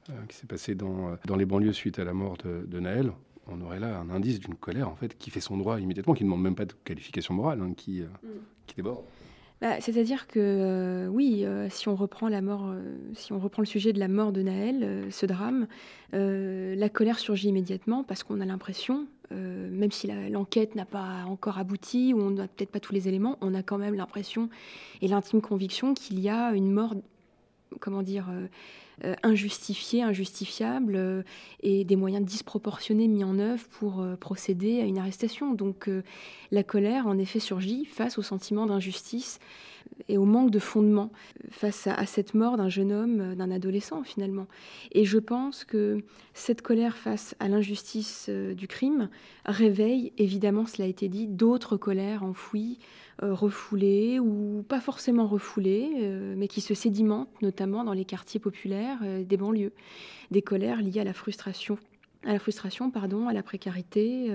euh, 0.10 0.14
qui 0.28 0.36
s'est 0.36 0.48
passé 0.48 0.76
dans, 0.76 1.18
dans 1.26 1.36
les 1.36 1.46
banlieues 1.46 1.74
suite 1.74 2.00
à 2.00 2.04
la 2.04 2.14
mort 2.14 2.38
de, 2.38 2.80
Naël, 2.80 3.12
on 3.48 3.62
aurait 3.62 3.80
là 3.80 4.00
un 4.00 4.10
indice 4.10 4.40
d'une 4.40 4.56
colère 4.56 4.88
en 4.88 4.96
fait 4.96 5.18
qui 5.18 5.30
fait 5.30 5.42
son 5.42 5.58
droit 5.58 5.80
immédiatement, 5.80 6.14
qui 6.14 6.24
ne 6.24 6.30
demande 6.30 6.44
même 6.44 6.56
pas 6.56 6.66
de 6.66 6.74
qualification 6.84 7.34
morale, 7.34 7.60
hein, 7.62 7.74
qui, 7.76 8.02
mm. 8.02 8.28
qui 8.68 8.76
déborde. 8.76 9.04
Bah, 9.62 9.80
c'est-à-dire 9.80 10.26
que 10.26 10.40
euh, 10.40 11.08
oui, 11.08 11.46
euh, 11.46 11.68
si 11.70 11.88
on 11.88 11.96
reprend 11.96 12.28
la 12.30 12.42
mort, 12.42 12.66
euh, 12.66 12.82
si 13.14 13.32
on 13.32 13.38
reprend 13.38 13.62
le 13.62 13.68
sujet 13.68 13.94
de 13.94 14.00
la 14.00 14.08
mort 14.08 14.32
de 14.32 14.42
Naël, 14.42 15.06
ce 15.12 15.28
drame, 15.28 15.68
la 16.14 16.90
colère 16.90 17.20
surgit 17.20 17.50
immédiatement 17.50 18.04
parce 18.04 18.24
qu'on 18.24 18.42
a 18.42 18.46
l'impression, 18.46 19.08
même 19.30 19.92
si 19.92 20.08
l'enquête 20.30 20.76
n'a 20.76 20.86
pas 20.86 21.24
encore 21.28 21.58
abouti 21.58 22.14
ou 22.14 22.20
on 22.22 22.32
n'a 22.32 22.48
peut-être 22.48 22.72
pas 22.72 22.82
tous 22.82 22.94
les 22.94 23.08
éléments, 23.08 23.38
on 23.40 23.54
a 23.54 23.64
quand 23.64 23.78
même 23.78 23.94
l'impression 23.94 24.50
et 25.02 25.08
l'intime 25.08 25.42
conviction 25.42 25.94
qu'il 25.94 26.20
y 26.20 26.28
a 26.28 26.52
une 26.54 26.72
mort, 26.72 26.96
comment 27.80 28.04
dire, 28.04 28.28
injustifiée, 29.24 30.04
injustifiable 30.04 31.24
et 31.64 31.84
des 31.86 31.96
moyens 31.96 32.26
disproportionnés 32.26 33.08
mis 33.08 33.24
en 33.24 33.40
œuvre 33.40 33.64
pour 33.80 34.06
procéder 34.20 34.80
à 34.82 34.86
une 34.86 34.98
arrestation. 34.98 35.54
Donc 35.54 35.90
la 36.52 36.64
colère, 36.64 37.08
en 37.08 37.18
effet, 37.18 37.40
surgit 37.40 37.86
face 37.86 38.18
au 38.18 38.22
sentiment 38.22 38.66
d'injustice 38.66 39.40
et 40.08 40.18
au 40.18 40.26
manque 40.26 40.52
de 40.52 40.60
fondement 40.60 41.12
face 41.50 41.88
à, 41.88 42.06
cette 42.06 42.34
mort 42.34 42.58
d'un 42.58 42.70
jeune 42.70 42.92
homme, 42.92 43.36
d'un 43.36 43.52
adolescent 43.52 44.04
finalement. 44.04 44.48
Et 44.92 45.06
je 45.06 45.18
pense 45.18 45.64
que 45.64 46.04
cette 46.34 46.62
colère 46.62 46.96
face 46.96 47.36
à 47.40 47.48
l'injustice 47.48 48.30
du 48.30 48.68
crime 48.68 49.10
réveille, 49.46 50.14
évidemment, 50.18 50.66
cela 50.66 50.86
a 50.86 50.88
été 50.88 51.08
dit, 51.08 51.28
d'autres 51.28 51.78
colères 51.78 52.24
enfouies, 52.24 52.80
euh, 52.80 53.11
refoulées 53.30 54.20
ou 54.20 54.66
pas 54.68 54.82
forcément 54.82 55.28
refoulées, 55.28 55.92
euh, 56.00 56.34
mais 56.38 56.48
qui 56.48 56.62
se 56.62 56.74
sédimentent 56.74 57.42
notamment 57.42 57.84
dans 57.84 57.94
les 57.94 58.06
quartiers 58.06 58.40
populaires 58.40 59.00
euh, 59.04 59.24
des 59.24 59.38
banlieues. 59.38 59.74
Des 60.32 60.42
colères 60.42 60.82
liées 60.82 61.02
à 61.02 61.04
la 61.04 61.14
frustration, 61.14 61.78
à 62.26 62.34
la 62.34 62.40
frustration, 62.40 62.90
pardon, 62.90 63.28
à 63.28 63.34
la 63.34 63.44
précarité, 63.44 64.32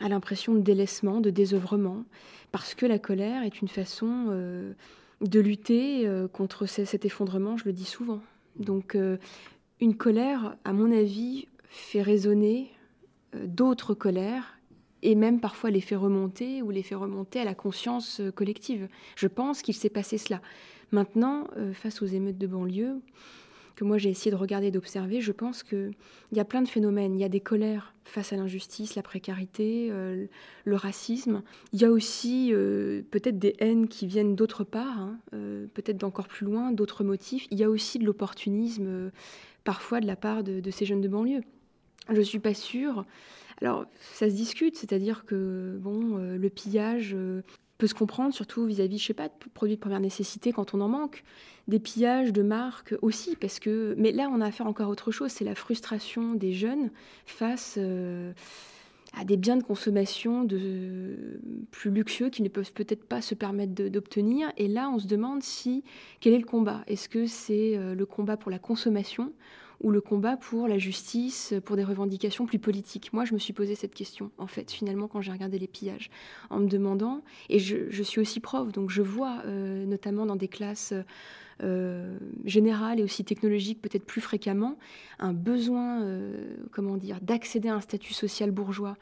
à 0.00 0.08
l'impression 0.08 0.54
de 0.54 0.60
délaissement, 0.60 1.20
de 1.20 1.30
désœuvrement, 1.30 2.04
parce 2.50 2.74
que 2.74 2.86
la 2.86 2.98
colère 2.98 3.44
est 3.44 3.60
une 3.60 3.68
façon 3.68 4.26
de 5.20 5.40
lutter 5.40 6.10
contre 6.32 6.66
cet 6.66 7.04
effondrement, 7.04 7.56
je 7.56 7.66
le 7.66 7.72
dis 7.72 7.84
souvent. 7.84 8.20
Donc 8.56 8.96
une 9.80 9.96
colère, 9.96 10.56
à 10.64 10.72
mon 10.72 10.90
avis, 10.90 11.46
fait 11.68 12.02
résonner 12.02 12.72
d'autres 13.44 13.94
colères 13.94 14.58
et 15.02 15.14
même 15.14 15.40
parfois 15.40 15.70
les 15.70 15.80
fait 15.80 15.96
remonter 15.96 16.62
ou 16.62 16.70
les 16.70 16.82
fait 16.82 16.94
remonter 16.94 17.40
à 17.40 17.44
la 17.44 17.54
conscience 17.54 18.20
euh, 18.20 18.30
collective. 18.30 18.88
Je 19.16 19.26
pense 19.26 19.62
qu'il 19.62 19.74
s'est 19.74 19.90
passé 19.90 20.18
cela. 20.18 20.40
Maintenant, 20.92 21.46
euh, 21.56 21.72
face 21.72 22.02
aux 22.02 22.06
émeutes 22.06 22.38
de 22.38 22.46
banlieue, 22.46 23.00
que 23.76 23.84
moi 23.84 23.96
j'ai 23.96 24.10
essayé 24.10 24.30
de 24.30 24.36
regarder 24.36 24.70
d'observer, 24.70 25.20
je 25.20 25.32
pense 25.32 25.62
qu'il 25.62 25.94
y 26.32 26.40
a 26.40 26.44
plein 26.44 26.60
de 26.60 26.68
phénomènes. 26.68 27.14
Il 27.14 27.20
y 27.20 27.24
a 27.24 27.30
des 27.30 27.40
colères 27.40 27.94
face 28.04 28.32
à 28.32 28.36
l'injustice, 28.36 28.94
la 28.94 29.02
précarité, 29.02 29.88
euh, 29.90 30.26
le 30.64 30.76
racisme. 30.76 31.42
Il 31.72 31.80
y 31.80 31.84
a 31.84 31.90
aussi 31.90 32.52
peut-être 32.52 33.38
des 33.38 33.54
haines 33.60 33.88
qui 33.88 34.06
viennent 34.06 34.34
d'autre 34.34 34.64
part, 34.64 34.98
hein, 34.98 35.18
peut-être 35.30 35.96
d'encore 35.96 36.28
plus 36.28 36.44
loin, 36.44 36.72
d'autres 36.72 37.04
motifs. 37.04 37.46
Il 37.50 37.58
y 37.58 37.64
a 37.64 37.70
aussi 37.70 37.98
de 37.98 38.04
l'opportunisme, 38.04 39.10
parfois 39.64 40.00
de 40.00 40.06
la 40.06 40.16
part 40.16 40.42
de, 40.42 40.60
de, 40.60 40.70
ces 40.70 40.84
jeunes 40.84 41.00
de 41.00 41.08
banlieue. 41.08 41.42
Je 42.10 42.16
ne 42.16 42.22
suis 42.22 42.40
pas 42.40 42.54
sûre 42.54 43.06
alors, 43.62 43.84
ça 44.14 44.28
se 44.28 44.34
discute, 44.34 44.76
c'est-à-dire 44.76 45.24
que 45.26 45.78
bon, 45.80 46.16
euh, 46.16 46.38
le 46.38 46.48
pillage 46.48 47.12
euh, 47.14 47.42
peut 47.78 47.86
se 47.86 47.94
comprendre, 47.94 48.34
surtout 48.34 48.64
vis-à-vis, 48.64 48.98
je 48.98 49.06
sais 49.06 49.14
pas, 49.14 49.28
de 49.28 49.34
produits 49.52 49.76
de 49.76 49.80
première 49.80 50.00
nécessité 50.00 50.52
quand 50.52 50.74
on 50.74 50.80
en 50.80 50.88
manque, 50.88 51.24
des 51.68 51.78
pillages 51.78 52.32
de 52.32 52.42
marques 52.42 52.94
aussi, 53.02 53.36
parce 53.36 53.60
que. 53.60 53.94
Mais 53.98 54.12
là, 54.12 54.30
on 54.32 54.40
a 54.40 54.46
affaire 54.46 54.66
encore 54.66 54.88
à 54.88 54.90
autre 54.90 55.10
chose, 55.10 55.30
c'est 55.30 55.44
la 55.44 55.54
frustration 55.54 56.34
des 56.34 56.52
jeunes 56.52 56.90
face. 57.26 57.74
Euh, 57.78 58.32
à 59.12 59.24
des 59.24 59.36
biens 59.36 59.56
de 59.56 59.64
consommation 59.64 60.46
plus 60.46 61.90
luxueux 61.90 62.30
qu'ils 62.30 62.44
ne 62.44 62.48
peuvent 62.48 62.72
peut-être 62.72 63.04
pas 63.04 63.20
se 63.20 63.34
permettre 63.34 63.72
d'obtenir. 63.72 64.52
Et 64.56 64.68
là, 64.68 64.88
on 64.88 65.00
se 65.00 65.08
demande 65.08 65.42
si 65.42 65.82
quel 66.20 66.32
est 66.32 66.38
le 66.38 66.44
combat? 66.44 66.84
Est-ce 66.86 67.08
que 67.08 67.26
c'est 67.26 67.76
le 67.76 68.06
combat 68.06 68.36
pour 68.36 68.52
la 68.52 68.60
consommation 68.60 69.32
ou 69.80 69.90
le 69.90 70.00
combat 70.00 70.36
pour 70.36 70.68
la 70.68 70.78
justice, 70.78 71.54
pour 71.64 71.76
des 71.76 71.84
revendications 71.84 72.44
plus 72.44 72.58
politiques. 72.58 73.12
Moi, 73.12 73.24
je 73.24 73.32
me 73.32 73.38
suis 73.38 73.52
posé 73.52 73.74
cette 73.74 73.94
question, 73.94 74.30
en 74.36 74.46
fait, 74.46 74.70
finalement, 74.70 75.08
quand 75.08 75.22
j'ai 75.22 75.32
regardé 75.32 75.58
les 75.58 75.66
pillages, 75.66 76.10
en 76.50 76.60
me 76.60 76.68
demandant, 76.68 77.22
et 77.48 77.58
je, 77.58 78.02
suis 78.02 78.20
aussi 78.20 78.40
prof, 78.40 78.72
donc 78.72 78.90
je 78.90 79.02
vois, 79.02 79.42
euh, 79.46 79.86
notamment 79.86 80.26
dans 80.26 80.36
des 80.36 80.48
classes 80.48 80.92
euh, 81.62 82.18
générales 82.44 83.00
et 83.00 83.02
aussi 83.02 83.24
technologiques, 83.24 83.80
peut-être 83.80 84.04
plus 84.04 84.20
fréquemment, 84.20 84.76
un 85.18 85.32
besoin, 85.32 86.02
euh, 86.02 86.56
comment 86.72 86.98
dire, 86.98 87.18
d'accéder 87.22 87.70
à 87.70 87.74
un 87.74 87.80
statut 87.80 88.12
social 88.12 88.50
bourgeois, 88.50 88.96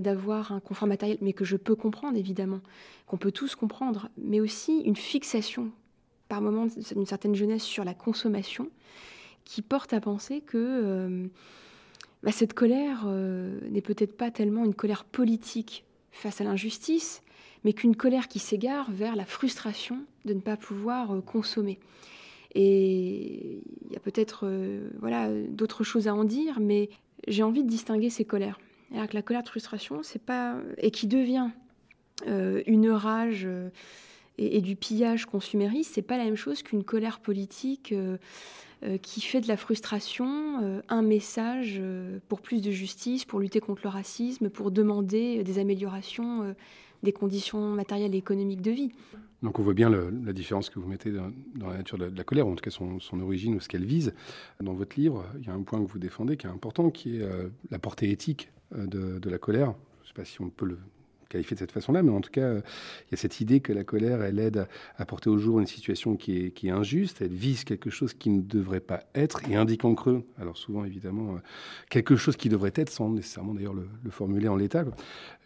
d'avoir 0.00 0.50
un 0.50 0.60
confort 0.60 0.88
matériel, 0.88 1.18
mais 1.20 1.32
que 1.32 1.44
je 1.44 1.56
peux 1.56 1.76
comprendre, 1.76 2.16
évidemment, 2.16 2.60
qu'on 3.06 3.18
peut 3.18 3.30
tous 3.32 3.54
comprendre, 3.54 4.08
mais 4.16 4.40
aussi 4.40 4.80
une 4.80 4.96
fixation 4.96 5.70
par 6.28 6.40
moment 6.40 6.66
d'une 6.66 7.06
certaine 7.06 7.36
jeunesse 7.36 7.62
sur 7.62 7.84
la 7.84 7.94
consommation 7.94 8.68
qui 9.46 9.62
porte 9.62 9.94
à 9.94 10.00
penser 10.00 10.42
que 10.42 10.58
euh, 10.58 11.26
bah, 12.22 12.32
cette 12.32 12.52
colère 12.52 13.04
euh, 13.06 13.58
n'est 13.70 13.80
peut-être 13.80 14.14
pas 14.14 14.30
tellement 14.30 14.64
une 14.64 14.74
colère 14.74 15.04
politique 15.04 15.84
face 16.10 16.40
à 16.40 16.44
l'injustice, 16.44 17.22
mais 17.64 17.72
qu'une 17.72 17.96
colère 17.96 18.28
qui 18.28 18.40
s'égare 18.40 18.90
vers 18.90 19.16
la 19.16 19.24
frustration 19.24 20.00
de 20.24 20.34
ne 20.34 20.40
pas 20.40 20.56
pouvoir 20.56 21.12
euh, 21.12 21.20
consommer. 21.20 21.78
Et 22.54 23.62
il 23.86 23.92
y 23.92 23.96
a 23.96 24.00
peut-être 24.00 24.50
voilà, 24.98 25.30
d'autres 25.30 25.84
choses 25.84 26.08
à 26.08 26.14
en 26.14 26.24
dire, 26.24 26.58
mais 26.58 26.88
j'ai 27.28 27.42
envie 27.42 27.62
de 27.62 27.68
distinguer 27.68 28.08
ces 28.08 28.24
colères. 28.24 28.58
La 28.90 29.20
colère 29.20 29.42
de 29.42 29.48
frustration, 29.48 30.02
c'est 30.02 30.22
pas. 30.22 30.56
et 30.78 30.90
qui 30.90 31.06
devient 31.06 31.50
une 32.24 32.88
rage 32.88 33.46
et, 34.38 34.62
du 34.62 34.74
pillage 34.74 35.26
consumériste, 35.26 35.92
c'est 35.94 36.02
pas 36.02 36.16
la 36.16 36.24
même 36.24 36.36
chose 36.36 36.62
qu'une 36.62 36.82
colère 36.82 37.20
politique 37.20 37.92
qui 39.02 39.20
fait 39.20 39.40
de 39.40 39.48
la 39.48 39.56
frustration 39.56 40.82
un 40.88 41.02
message 41.02 41.80
pour 42.28 42.40
plus 42.40 42.60
de 42.62 42.70
justice, 42.70 43.24
pour 43.24 43.40
lutter 43.40 43.60
contre 43.60 43.80
le 43.84 43.88
racisme, 43.88 44.50
pour 44.50 44.70
demander 44.70 45.42
des 45.42 45.58
améliorations 45.58 46.54
des 47.02 47.12
conditions 47.12 47.70
matérielles 47.70 48.14
et 48.14 48.18
économiques 48.18 48.62
de 48.62 48.70
vie. 48.70 48.92
Donc 49.42 49.58
on 49.58 49.62
voit 49.62 49.74
bien 49.74 49.90
la 49.90 50.32
différence 50.32 50.70
que 50.70 50.78
vous 50.78 50.88
mettez 50.88 51.12
dans, 51.12 51.30
la 51.60 51.76
nature 51.76 51.98
de 51.98 52.06
la, 52.06 52.24
colère, 52.24 52.46
ou 52.48 52.52
en 52.52 52.56
tout 52.56 52.62
cas 52.62 52.70
son, 52.70 53.20
origine 53.20 53.54
ou 53.54 53.60
ce 53.60 53.68
qu'elle 53.68 53.84
vise. 53.84 54.14
Dans 54.60 54.72
votre 54.72 54.98
livre, 54.98 55.24
il 55.38 55.46
y 55.46 55.50
a 55.50 55.52
un 55.52 55.62
point 55.62 55.82
que 55.84 55.90
vous 55.90 55.98
défendez 55.98 56.36
qui 56.36 56.46
est 56.46 56.50
important, 56.50 56.90
qui 56.90 57.18
est 57.18 57.22
euh, 57.22 57.48
la 57.70 57.78
portée 57.78 58.10
éthique 58.10 58.50
euh, 58.74 58.86
de, 58.86 59.30
la 59.30 59.38
colère. 59.38 59.74
Je 60.02 60.04
ne 60.04 60.08
sais 60.08 60.14
pas 60.14 60.24
si 60.24 60.40
on 60.40 60.48
peut 60.48 60.66
le 60.66 60.78
qualifier 61.28 61.54
de 61.54 61.60
cette 61.60 61.72
façon-là, 61.72 62.02
mais 62.02 62.10
en 62.10 62.20
tout 62.20 62.30
cas, 62.30 62.42
euh, 62.42 62.60
il 63.08 63.12
y 63.12 63.14
a 63.14 63.16
cette 63.16 63.40
idée 63.40 63.60
que 63.60 63.72
la 63.72 63.84
colère, 63.84 64.22
elle 64.22 64.38
aide 64.38 64.66
à, 64.98 65.06
porter 65.06 65.30
au 65.30 65.38
jour 65.38 65.60
une 65.60 65.66
situation 65.66 66.16
qui 66.16 66.36
est, 66.36 66.70
injuste, 66.70 67.22
elle 67.22 67.32
vise 67.32 67.64
quelque 67.64 67.90
chose 67.90 68.12
qui 68.14 68.30
ne 68.30 68.40
devrait 68.40 68.80
pas 68.80 69.04
être 69.14 69.48
et 69.48 69.56
indique 69.56 69.84
en 69.84 69.94
creux, 69.94 70.24
alors 70.38 70.56
souvent 70.56 70.84
évidemment, 70.84 71.36
quelque 71.90 72.16
chose 72.16 72.36
qui 72.36 72.48
devrait 72.48 72.72
être, 72.74 72.90
sans 72.90 73.10
nécessairement 73.10 73.54
d'ailleurs 73.54 73.74
le, 73.74 73.88
le 74.02 74.10
formuler 74.10 74.48
en 74.48 74.56
l'état. 74.56 74.84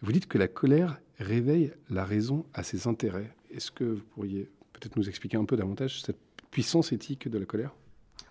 Vous 0.01 0.11
dites 0.11 0.27
que 0.27 0.37
la 0.37 0.47
colère 0.47 0.99
réveille 1.19 1.71
la 1.89 2.05
raison 2.05 2.45
à 2.53 2.63
ses 2.63 2.87
intérêts. 2.87 3.31
Est-ce 3.51 3.71
que 3.71 3.83
vous 3.83 4.03
pourriez 4.15 4.49
peut-être 4.73 4.97
nous 4.97 5.07
expliquer 5.07 5.37
un 5.37 5.45
peu 5.45 5.55
davantage 5.55 6.01
cette 6.01 6.17
puissance 6.49 6.91
éthique 6.91 7.27
de 7.27 7.37
la 7.37 7.45
colère? 7.45 7.73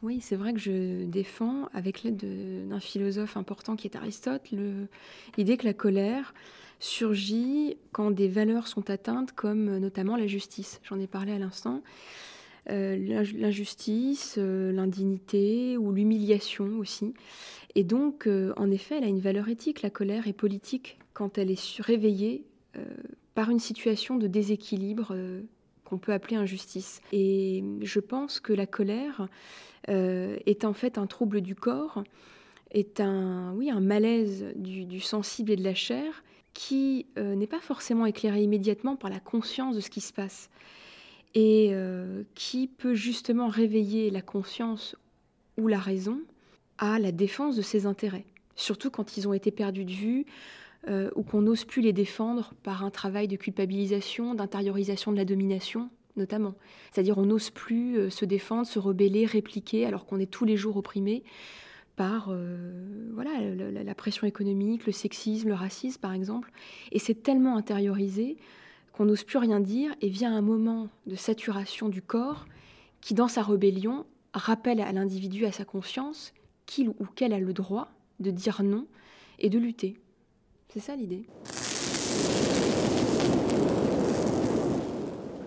Oui, 0.02 0.20
c'est 0.22 0.36
vrai 0.36 0.54
que 0.54 0.58
je 0.58 1.04
défends, 1.04 1.68
avec 1.74 2.02
l'aide 2.02 2.68
d'un 2.68 2.80
philosophe 2.80 3.36
important 3.36 3.76
qui 3.76 3.86
est 3.86 3.96
Aristote, 3.96 4.50
l'idée 5.36 5.56
que 5.56 5.66
la 5.66 5.74
colère 5.74 6.32
surgit 6.80 7.76
quand 7.92 8.10
des 8.10 8.28
valeurs 8.28 8.66
sont 8.66 8.90
atteintes, 8.90 9.32
comme 9.32 9.78
notamment 9.78 10.16
la 10.16 10.26
justice. 10.26 10.80
J'en 10.82 10.98
ai 10.98 11.06
parlé 11.06 11.32
à 11.32 11.38
l'instant. 11.38 11.82
Euh, 12.68 12.96
l'injustice, 13.34 14.36
euh, 14.38 14.72
l'indignité 14.72 15.78
ou 15.78 15.92
l'humiliation 15.92 16.78
aussi. 16.78 17.14
Et 17.74 17.84
donc, 17.84 18.26
euh, 18.26 18.52
en 18.56 18.70
effet, 18.70 18.98
elle 18.98 19.04
a 19.04 19.08
une 19.08 19.20
valeur 19.20 19.48
éthique. 19.48 19.82
La 19.82 19.90
colère 19.90 20.26
est 20.26 20.32
politique 20.32 20.98
quand 21.14 21.38
elle 21.38 21.50
est 21.50 21.80
réveillée 21.80 22.44
par 23.34 23.50
une 23.50 23.58
situation 23.58 24.16
de 24.16 24.26
déséquilibre 24.26 25.12
euh, 25.12 25.42
qu'on 25.84 25.98
peut 25.98 26.12
appeler 26.12 26.36
injustice. 26.36 27.00
Et 27.12 27.64
je 27.80 28.00
pense 28.00 28.40
que 28.40 28.52
la 28.52 28.66
colère 28.66 29.28
euh, 29.88 30.36
est 30.46 30.64
en 30.64 30.72
fait 30.72 30.98
un 30.98 31.06
trouble 31.06 31.40
du 31.40 31.54
corps, 31.54 32.04
est 32.70 33.00
un, 33.00 33.52
oui, 33.54 33.70
un 33.70 33.80
malaise 33.80 34.46
du, 34.56 35.00
sensible 35.00 35.52
et 35.52 35.56
de 35.56 35.64
la 35.64 35.74
chair 35.74 36.22
qui 36.52 37.06
euh, 37.16 37.34
n'est 37.34 37.46
pas 37.46 37.60
forcément 37.60 38.06
éclairé 38.06 38.42
immédiatement 38.42 38.96
par 38.96 39.10
la 39.10 39.20
conscience 39.20 39.76
de 39.76 39.80
ce 39.80 39.90
qui 39.90 40.00
se 40.00 40.12
passe 40.12 40.50
et 41.34 41.72
qui 42.34 42.66
peut 42.66 42.94
justement 42.94 43.46
réveiller 43.46 44.10
la 44.10 44.20
conscience 44.20 44.96
ou 45.56 45.68
la 45.68 45.78
raison 45.78 46.18
à 46.78 46.98
la 46.98 47.12
défense 47.12 47.54
de 47.54 47.62
ses 47.62 47.86
intérêts, 47.86 48.24
surtout 48.56 48.90
quand 48.90 49.16
ils 49.16 49.28
ont 49.28 49.32
été 49.32 49.50
perdus 49.50 49.84
de 49.84 49.92
vue 49.92 50.26
euh, 50.88 51.10
ou 51.14 51.22
qu'on 51.22 51.42
n'ose 51.42 51.66
plus 51.66 51.82
les 51.82 51.92
défendre 51.92 52.54
par 52.62 52.84
un 52.84 52.90
travail 52.90 53.28
de 53.28 53.36
culpabilisation, 53.36 54.34
d'intériorisation 54.34 55.12
de 55.12 55.18
la 55.18 55.26
domination, 55.26 55.90
notamment. 56.16 56.54
C'est-à-dire 56.90 57.18
on 57.18 57.26
n'ose 57.26 57.50
plus 57.50 57.98
euh, 57.98 58.08
se 58.08 58.24
défendre, 58.24 58.66
se 58.66 58.78
rebeller, 58.78 59.26
répliquer, 59.26 59.84
alors 59.84 60.06
qu'on 60.06 60.18
est 60.18 60.30
tous 60.30 60.46
les 60.46 60.56
jours 60.56 60.78
opprimé 60.78 61.22
par 61.96 62.28
euh, 62.30 63.10
voilà, 63.14 63.30
la, 63.40 63.94
pression 63.94 64.26
économique, 64.26 64.86
le 64.86 64.92
sexisme, 64.92 65.48
le 65.48 65.54
racisme, 65.54 66.00
par 66.00 66.12
exemple. 66.12 66.50
Et 66.92 66.98
c'est 66.98 67.22
tellement 67.22 67.56
intériorisé 67.56 68.36
qu'on 68.92 69.04
n'ose 69.04 69.24
plus 69.24 69.38
rien 69.38 69.60
dire, 69.60 69.94
et 70.00 70.08
vient 70.08 70.34
un 70.34 70.40
moment 70.40 70.88
de 71.06 71.16
saturation 71.16 71.88
du 71.88 72.02
corps 72.02 72.46
qui, 73.00 73.14
dans 73.14 73.28
sa 73.28 73.42
rébellion, 73.42 74.04
rappelle 74.34 74.80
à 74.80 74.92
l'individu, 74.92 75.46
à 75.46 75.52
sa 75.52 75.64
conscience, 75.64 76.32
qu'il 76.66 76.90
ou 76.90 77.06
qu'elle 77.14 77.32
a 77.32 77.38
le 77.38 77.52
droit 77.52 77.88
de 78.20 78.30
dire 78.30 78.62
non 78.62 78.86
et 79.38 79.48
de 79.48 79.58
lutter. 79.58 79.96
C'est 80.68 80.80
ça 80.80 80.94
l'idée. 80.94 81.24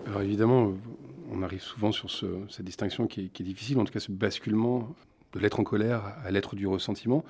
Alors 0.06 0.22
évidemment, 0.22 0.74
on 1.30 1.42
arrive 1.42 1.62
souvent 1.62 1.92
sur 1.92 2.10
cette 2.10 2.64
distinction 2.64 3.06
qui 3.06 3.30
est, 3.34 3.42
difficile, 3.42 3.78
en 3.78 3.84
tout 3.84 3.92
cas 3.92 4.00
ce 4.00 4.12
basculement 4.12 4.94
de 5.34 5.40
l'être 5.40 5.60
en 5.60 5.64
colère 5.64 6.16
à 6.24 6.30
l'être 6.30 6.56
du 6.56 6.66
ressentiment. 6.66 7.24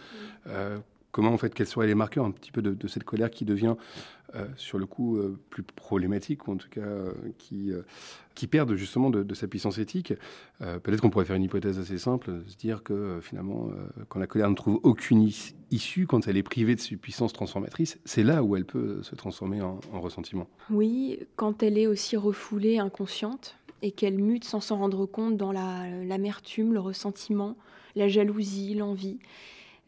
Euh, 0.46 0.78
comment 1.10 1.32
en 1.32 1.38
fait, 1.38 1.54
quels 1.54 1.66
seraient 1.66 1.86
les 1.86 1.94
marqueurs 1.94 2.24
un 2.24 2.30
petit 2.30 2.52
peu 2.52 2.62
de, 2.62 2.88
cette 2.88 3.04
colère 3.04 3.30
qui 3.30 3.44
devient 3.44 3.76
euh, 4.34 4.46
sur 4.56 4.78
le 4.78 4.86
coup 4.86 5.16
euh, 5.16 5.38
plus 5.48 5.62
problématique, 5.62 6.48
ou 6.48 6.52
en 6.52 6.56
tout 6.56 6.68
cas 6.68 6.82
qui, 7.38 7.70
qui 8.34 8.46
perdent 8.46 8.74
justement 8.74 9.10
de, 9.10 9.34
sa 9.34 9.46
puissance 9.46 9.78
éthique? 9.78 10.12
Peut-être 10.58 11.00
qu'on 11.00 11.10
pourrait 11.10 11.24
faire 11.24 11.36
une 11.36 11.44
hypothèse 11.44 11.78
assez 11.78 11.98
simple, 11.98 12.42
se 12.46 12.56
dire 12.56 12.82
que 12.82 13.20
finalement, 13.22 13.70
quand 14.08 14.18
la 14.18 14.26
colère 14.26 14.50
ne 14.50 14.56
trouve 14.56 14.80
aucune 14.82 15.30
issue, 15.70 16.06
quand 16.06 16.26
elle 16.26 16.36
est 16.36 16.42
privée 16.42 16.74
de 16.74 16.80
sa 16.80 16.96
puissance 16.96 17.32
transformatrice, 17.32 17.98
c'est 18.04 18.24
là 18.24 18.42
où 18.42 18.56
elle 18.56 18.64
peut 18.64 19.02
se 19.02 19.14
transformer 19.14 19.62
en, 19.62 19.78
ressentiment. 19.92 20.48
Oui, 20.68 21.20
quand 21.36 21.62
elle 21.62 21.78
est 21.78 21.86
aussi 21.86 22.16
refoulée, 22.16 22.78
inconsciente, 22.78 23.56
et 23.84 23.92
qu'elle 23.92 24.16
mute 24.16 24.44
sans 24.44 24.60
s'en 24.60 24.78
rendre 24.78 25.04
compte 25.04 25.36
dans 25.36 25.52
l'amertume, 25.52 26.72
le 26.72 26.80
ressentiment, 26.80 27.54
la 27.96 28.08
jalousie, 28.08 28.74
l'envie. 28.74 29.18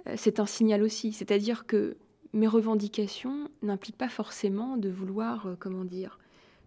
Euh, 0.06 0.14
c'est 0.16 0.40
un 0.40 0.46
signal 0.46 0.82
aussi. 0.82 1.12
C'est-à-dire 1.12 1.66
que 1.66 1.96
mes 2.32 2.46
revendications 2.46 3.48
n'impliquent 3.62 3.98
pas 3.98 4.08
forcément 4.08 4.76
de 4.76 4.88
vouloir, 4.88 5.46
euh, 5.46 5.56
comment 5.58 5.84
dire, 5.84 6.18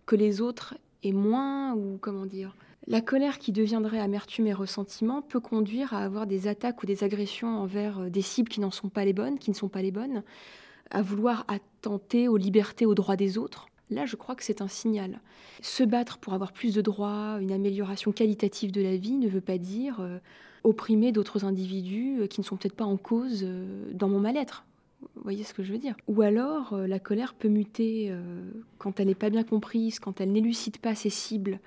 que 0.06 0.16
les 0.16 0.42
autres 0.42 0.76
aient 1.04 1.12
moins 1.12 1.74
ou 1.76 1.98
comment 2.02 2.26
dire. 2.26 2.56
La 2.88 3.02
colère 3.02 3.38
qui 3.38 3.52
deviendrait 3.52 4.00
amertume 4.00 4.48
et 4.48 4.54
ressentiment 4.54 5.22
peut 5.22 5.40
conduire 5.40 5.94
à 5.94 6.00
avoir 6.00 6.26
des 6.26 6.48
attaques 6.48 6.82
ou 6.82 6.86
des 6.86 7.04
agressions 7.04 7.60
envers 7.60 8.00
euh, 8.00 8.10
des 8.10 8.22
cibles 8.22 8.50
qui 8.50 8.60
n'en 8.60 8.72
sont 8.72 8.90
pas 8.90 9.06
les 9.06 9.14
bonnes, 9.14 9.38
qui 9.38 9.52
ne 9.52 9.56
sont 9.56 9.70
pas 9.70 9.82
les 9.82 9.92
bonnes, 9.92 10.24
à 10.92 11.02
vouloir 11.02 11.46
attenter 11.48 12.28
aux 12.28 12.38
libertés, 12.38 12.86
aux 12.86 12.96
droits 12.96 13.16
des 13.16 13.38
autres. 13.38 13.68
Là, 13.92 14.06
je 14.06 14.16
crois 14.16 14.36
que 14.36 14.44
c'est 14.44 14.62
un 14.62 14.68
signal. 14.68 15.20
Se 15.62 15.84
battre 15.84 16.18
pour 16.20 16.34
avoir 16.34 16.52
plus 16.52 16.74
de 16.74 16.82
droits, 16.82 17.38
une 17.42 17.52
amélioration 17.52 18.12
qualitative 18.12 18.72
de 18.72 18.82
la 18.82 18.98
vie 18.98 19.18
ne 19.18 19.28
veut 19.28 19.42
pas 19.42 19.58
dire 19.58 20.00
opprimer 20.64 21.12
d'autres 21.12 21.46
individus 21.46 22.20
euh, 22.20 22.28
qui 22.28 22.42
ne 22.42 22.46
sont 22.46 22.58
peut-être 22.58 22.76
pas 22.76 22.86
en 22.86 22.98
cause 22.98 23.42
euh, 23.44 23.92
dans 23.94 24.10
mon 24.10 24.20
mal-être. 24.20 24.66
Vous 25.02 25.24
voyez 25.24 25.44
ce 25.44 25.54
que 25.54 25.64
je 25.64 25.72
veux 25.72 25.78
dire? 25.78 25.96
Ou 26.08 26.22
alors, 26.22 26.74
euh, 26.74 26.88
la 26.88 27.00
colère 27.00 27.34
peut 27.34 27.48
muter 27.48 28.14
quand 28.78 29.00
elle 29.00 29.08
n'est 29.08 29.16
pas 29.16 29.30
bien 29.30 29.44
comprise, 29.44 30.00
quand 30.00 30.20
elle 30.20 30.32
n'élucide 30.32 30.78
pas 30.78 30.96
ses 30.96 31.10
cibles 31.10 31.60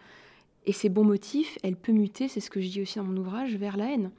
et 0.66 0.72
ses 0.72 0.88
bons 0.88 1.04
motifs, 1.04 1.58
elle 1.62 1.76
peut 1.76 1.92
muter, 1.92 2.28
c'est 2.28 2.40
ce 2.40 2.50
que 2.50 2.61
je 2.61 2.68
dis 2.68 2.82
aussi 2.82 2.99
dans 2.99 3.04
mon 3.04 3.16
ouvrage, 3.16 3.56
vers 3.56 3.76
la 3.76 3.90
haine. 3.90 4.11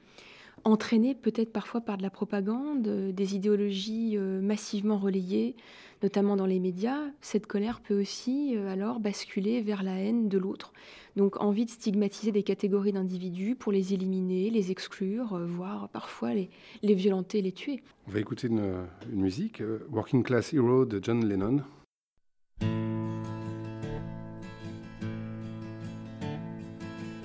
Entraînée 0.64 1.14
peut-être 1.16 1.52
parfois 1.52 1.82
par 1.82 1.98
de 1.98 2.04
la 2.04 2.10
propagande, 2.10 2.82
des 2.82 3.36
idéologies 3.36 4.18
massivement 4.18 4.98
relayées, 4.98 5.56
notamment 6.02 6.36
dans 6.36 6.46
les 6.46 6.60
médias, 6.60 7.00
cette 7.22 7.48
colère 7.48 7.82
peut 7.82 8.00
aussi 8.00 8.56
alors 8.70 9.00
basculer 9.00 9.62
vers 9.62 9.84
la 9.84 10.00
haine 10.00 10.30
de 10.30 10.38
l'autre, 10.38 10.74
donc 11.16 11.40
envie 11.42 11.66
de 11.66 11.70
stigmatiser 11.70 12.32
des 12.32 12.44
catégories 12.44 12.92
d'individus 12.92 13.56
pour 13.56 13.72
les 13.72 13.94
éliminer, 13.94 14.50
les 14.50 14.72
exclure, 14.72 15.34
euh, 15.34 15.46
voire 15.46 15.90
parfois 15.90 16.34
les, 16.34 16.50
les 16.82 16.94
violenter, 16.94 17.42
les 17.42 17.52
tuer. 17.52 17.82
On 18.08 18.12
va 18.12 18.20
écouter 18.20 18.48
une, 18.48 18.86
une 19.12 19.22
musique, 19.22 19.62
euh, 19.62 19.80
Working 19.92 20.24
Class 20.24 20.54
Hero 20.54 20.86
de 20.86 21.00
John 21.02 21.26
Lennon. 21.26 21.62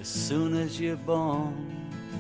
As 0.01 0.05
soon 0.05 0.55
as 0.55 0.81
you're 0.81 0.97
born, 0.97 1.53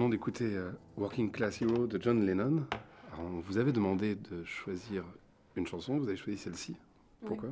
Venons 0.00 0.08
d'écouter 0.08 0.56
euh, 0.56 0.70
Working 0.96 1.30
Class 1.30 1.60
Hero 1.60 1.86
de 1.86 2.00
John 2.00 2.24
Lennon. 2.24 2.64
Alors, 3.12 3.26
on 3.34 3.40
vous 3.40 3.58
avait 3.58 3.70
demandé 3.70 4.14
de 4.14 4.42
choisir 4.44 5.04
une 5.56 5.66
chanson, 5.66 5.98
vous 5.98 6.08
avez 6.08 6.16
choisi 6.16 6.38
celle-ci. 6.38 6.74
Pourquoi? 7.26 7.50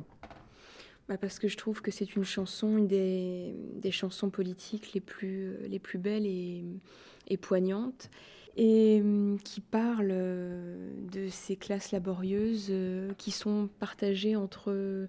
Bah 1.07 1.19
parce 1.19 1.37
que 1.37 1.47
je 1.47 1.57
trouve 1.57 1.83
que 1.83 1.91
c'est 1.91 2.15
une 2.15 2.23
chanson, 2.23 2.75
une 2.79 2.87
des, 2.87 3.53
des 3.75 3.91
chansons 3.91 4.31
politiques 4.31 4.93
les 4.93 4.99
plus, 4.99 5.57
les 5.67 5.77
plus 5.77 5.99
belles 5.99 6.25
et, 6.25 6.63
et 7.27 7.37
poignantes, 7.37 8.09
et 8.57 8.99
hum, 8.99 9.37
qui 9.43 9.61
parle 9.61 10.09
euh, 10.09 10.89
de 11.11 11.27
ces 11.27 11.55
classes 11.55 11.91
laborieuses 11.91 12.69
euh, 12.71 13.11
qui 13.19 13.29
sont 13.29 13.69
partagées 13.79 14.35
entre 14.35 14.71
euh, 14.71 15.05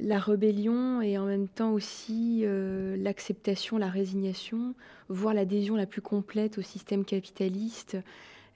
la 0.00 0.18
rébellion 0.18 1.02
et 1.02 1.18
en 1.18 1.26
même 1.26 1.48
temps 1.48 1.72
aussi 1.72 2.40
euh, 2.44 2.96
l'acceptation, 2.96 3.78
la 3.78 3.88
résignation, 3.88 4.74
voire 5.08 5.34
l'adhésion 5.34 5.76
la 5.76 5.86
plus 5.86 6.00
complète 6.00 6.58
au 6.58 6.62
système 6.62 7.04
capitaliste 7.04 7.96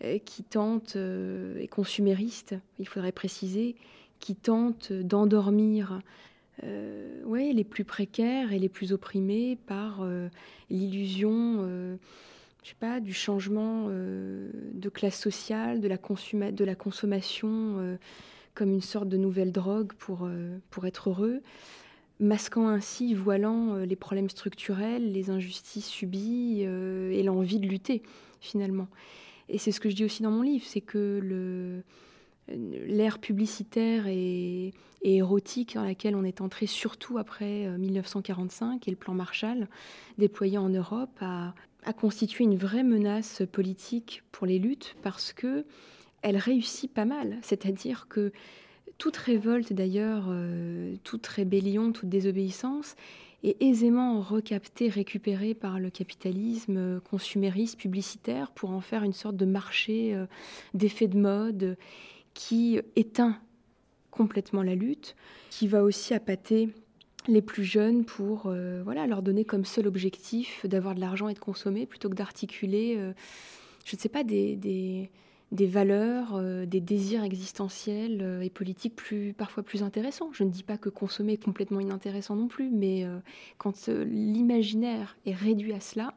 euh, 0.03 0.19
qui 0.19 0.43
tente, 0.43 0.97
euh, 0.97 1.59
et 1.59 1.69
consumériste, 1.69 2.55
il 2.79 2.89
faudrait 2.89 3.13
préciser, 3.13 3.77
qui 4.21 4.35
tente 4.35 4.93
d'endormir 4.93 6.01
les 6.63 7.65
plus 7.65 7.85
précaires 7.85 8.53
et 8.53 8.59
les 8.59 8.69
plus 8.69 8.93
opprimés 8.93 9.59
par 9.67 10.07
l'illusion, 10.71 11.99
du 13.03 13.13
changement 13.13 13.89
de 13.89 14.89
classe 14.89 15.19
sociale, 15.19 15.81
de 15.81 15.89
la, 15.89 16.75
consommation 16.75 17.99
comme 18.55 18.71
une 18.71 18.81
sorte 18.81 19.09
de 19.09 19.17
nouvelle 19.17 19.53
drogue 19.53 19.93
pour, 19.95 20.25
euh, 20.25 20.59
pour 20.71 20.87
être 20.87 21.11
heureux, 21.11 21.43
masquant 22.21 22.69
ainsi, 22.69 23.15
voilant 23.15 23.75
euh, 23.75 23.85
les 23.85 23.97
problèmes 23.97 24.31
structurels, 24.31 25.13
les 25.13 25.31
injustices 25.31 25.87
subies 25.87 26.63
euh, 26.65 27.11
et 27.11 27.23
l'envie 27.23 27.59
de 27.59 27.67
lutter 27.67 28.03
finalement. 28.41 28.89
Et 29.49 29.59
c'est 29.59 29.73
ce 29.73 29.81
que 29.81 29.91
je 29.91 29.97
dis 29.97 30.05
aussi 30.05 30.23
dans 30.23 30.31
mon 30.31 30.43
livre, 30.43 30.65
c'est 30.67 30.81
que 30.81 31.83
l'ère 32.49 33.19
publicitaire 33.19 34.07
et, 34.07 34.73
érotique 35.03 35.75
dans 35.75 35.85
laquelle 35.85 36.17
on 36.17 36.25
est 36.25 36.41
entré 36.41 36.67
surtout 36.67 37.19
après 37.19 37.67
euh, 37.67 37.77
1945 37.77 38.89
et 38.89 38.91
le 38.91 38.97
plan 38.97 39.13
Marshall 39.13 39.69
déployé 40.17 40.57
en 40.57 40.71
Europe 40.71 41.21
a 41.21 41.93
constitué 41.93 42.45
une 42.45 42.57
vraie 42.57 42.83
menace 42.83 43.43
politique 43.53 44.23
pour 44.33 44.47
les 44.47 44.59
luttes 44.59 44.97
parce 45.03 45.35
que 45.35 45.67
elle 46.25 46.39
réussit 46.39 46.93
pas 46.93 47.05
mal. 47.05 47.39
C'est-à-dire 47.43 48.09
que 48.09 48.33
toute 48.99 49.17
révolte 49.17 49.73
d'ailleurs, 49.73 50.27
euh, 50.29 50.97
toute 51.05 51.27
rébellion, 51.27 51.93
toute 51.93 52.09
désobéissance 52.09 52.97
est 53.43 53.61
aisément 53.63 54.21
recaptée, 54.21 54.89
récupérée 54.89 55.53
par 55.53 55.79
le 55.79 55.91
capitalisme 55.91 56.77
euh, 56.79 57.01
consumériste, 57.01 57.79
publicitaire, 57.79 58.51
pour 58.53 58.71
en 58.71 58.81
faire 58.81 59.05
une 59.05 59.13
sorte 59.13 59.37
de 59.37 59.45
marché 59.45 60.15
euh, 60.15 60.27
d'effet 60.73 61.09
de 61.09 61.19
mode 61.19 61.77
qui 62.33 62.81
éteint 62.97 63.39
complètement 64.11 64.63
la 64.63 64.75
lutte, 64.75 65.15
qui 65.51 65.69
va 65.69 65.85
aussi 65.85 66.15
appâter 66.15 66.71
les 67.29 67.43
plus 67.43 67.65
jeunes 67.65 68.05
pour 68.05 68.53
voilà, 68.85 69.07
leur 69.07 69.23
donner 69.23 69.45
comme 69.45 69.65
seul 69.65 69.87
objectif 69.87 70.67
d'avoir 70.67 70.95
de 70.95 71.01
l'argent 71.01 71.29
et 71.29 71.35
de 71.35 71.39
consommer 71.39 71.87
plutôt 71.87 72.11
que 72.11 72.15
d'articuler, 72.15 72.97
je 73.85 73.97
ne 73.97 74.01
sais 74.01 74.09
pas, 74.09 74.25
des, 74.25 75.11
des 75.55 75.67
valeurs, 75.67 76.35
euh, 76.35 76.67
des 76.67 76.81
désirs 76.81 77.23
existentiels 77.23 78.19
euh, 78.21 78.41
et 78.41 78.51
politiques 78.51 78.97
plus, 78.97 79.33
parfois 79.33 79.63
plus 79.63 79.85
intéressants. 79.85 80.31
Je 80.33 80.43
ne 80.43 80.51
dis 80.51 80.65
pas 80.65 80.77
que 80.77 80.89
consommer 80.89 81.35
est 81.35 81.43
complètement 81.43 81.79
inintéressant 81.79 82.35
non 82.35 82.49
plus, 82.49 82.71
mais 82.71 83.05
euh, 83.05 83.19
quand 83.57 83.89
l'imaginaire 83.89 85.17
est 85.27 85.35
réduit 85.35 85.73
à 85.73 85.81
cela 85.81 86.15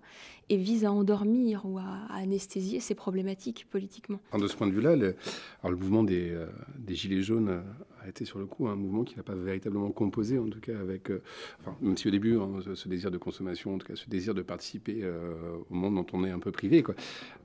et 0.50 0.58
vise 0.58 0.86
à 0.86 0.92
endormir 0.92 1.66
ou 1.66 1.78
à, 1.78 2.08
anesthésier, 2.10 2.80
c'est 2.80 2.96
problématique 2.96 3.68
politiquement. 3.70 4.20
De 4.38 4.48
ce 4.48 4.56
point 4.56 4.66
de 4.66 4.72
vue-là, 4.72 4.96
le, 4.96 5.16
le 5.64 5.76
mouvement 5.76 6.04
des, 6.04 6.36
des 6.80 6.96
Gilets 6.96 7.22
jaunes 7.22 7.62
euh, 8.08 8.08
a 8.08 8.10
été 8.10 8.26
sur 8.26 8.40
le 8.40 8.46
coup 8.46 8.68
un 8.68 8.76
mouvement 8.76 9.04
qui 9.04 9.16
n'a 9.18 9.24
pas 9.24 9.36
véritablement 9.36 9.92
composé, 9.92 10.40
en 10.40 10.50
tout 10.50 10.60
cas 10.60 10.78
avec, 10.80 11.12
euh, 11.12 11.22
même 11.82 11.98
si 11.98 12.08
au 12.08 12.12
début, 12.12 12.38
hein, 12.38 12.60
ce, 12.74 12.88
désir 12.88 13.12
de 13.12 13.18
consommation, 13.18 13.76
en 13.76 13.78
tout 13.78 13.88
cas 13.88 13.96
ce 13.96 14.10
désir 14.10 14.34
de 14.34 14.42
participer 14.42 15.02
euh, 15.04 15.58
au 15.70 15.74
monde 15.74 15.96
dont 15.96 16.06
on 16.14 16.24
est 16.24 16.32
un 16.32 16.40
peu 16.40 16.52
privé, 16.52 16.84
quoi. 16.84 16.96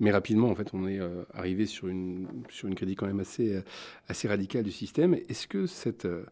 Mais 0.01 0.11
rapidement, 0.11 0.48
en 0.48 0.55
fait, 0.55 0.70
on 0.72 0.87
est 0.87 1.01
arrivé 1.35 1.66
sur 1.66 1.88
une, 1.88 2.29
sur 2.48 2.68
une 2.68 2.75
critique 2.75 2.98
quand 2.98 3.07
même 3.07 3.20
assez, 3.20 3.61
assez 4.09 4.29
radicale 4.29 4.64
du 4.64 4.72
système. 4.72 5.14
Est-ce 5.29 5.46
que 5.46 5.66
cette 5.66 6.07
euh, 6.07 6.25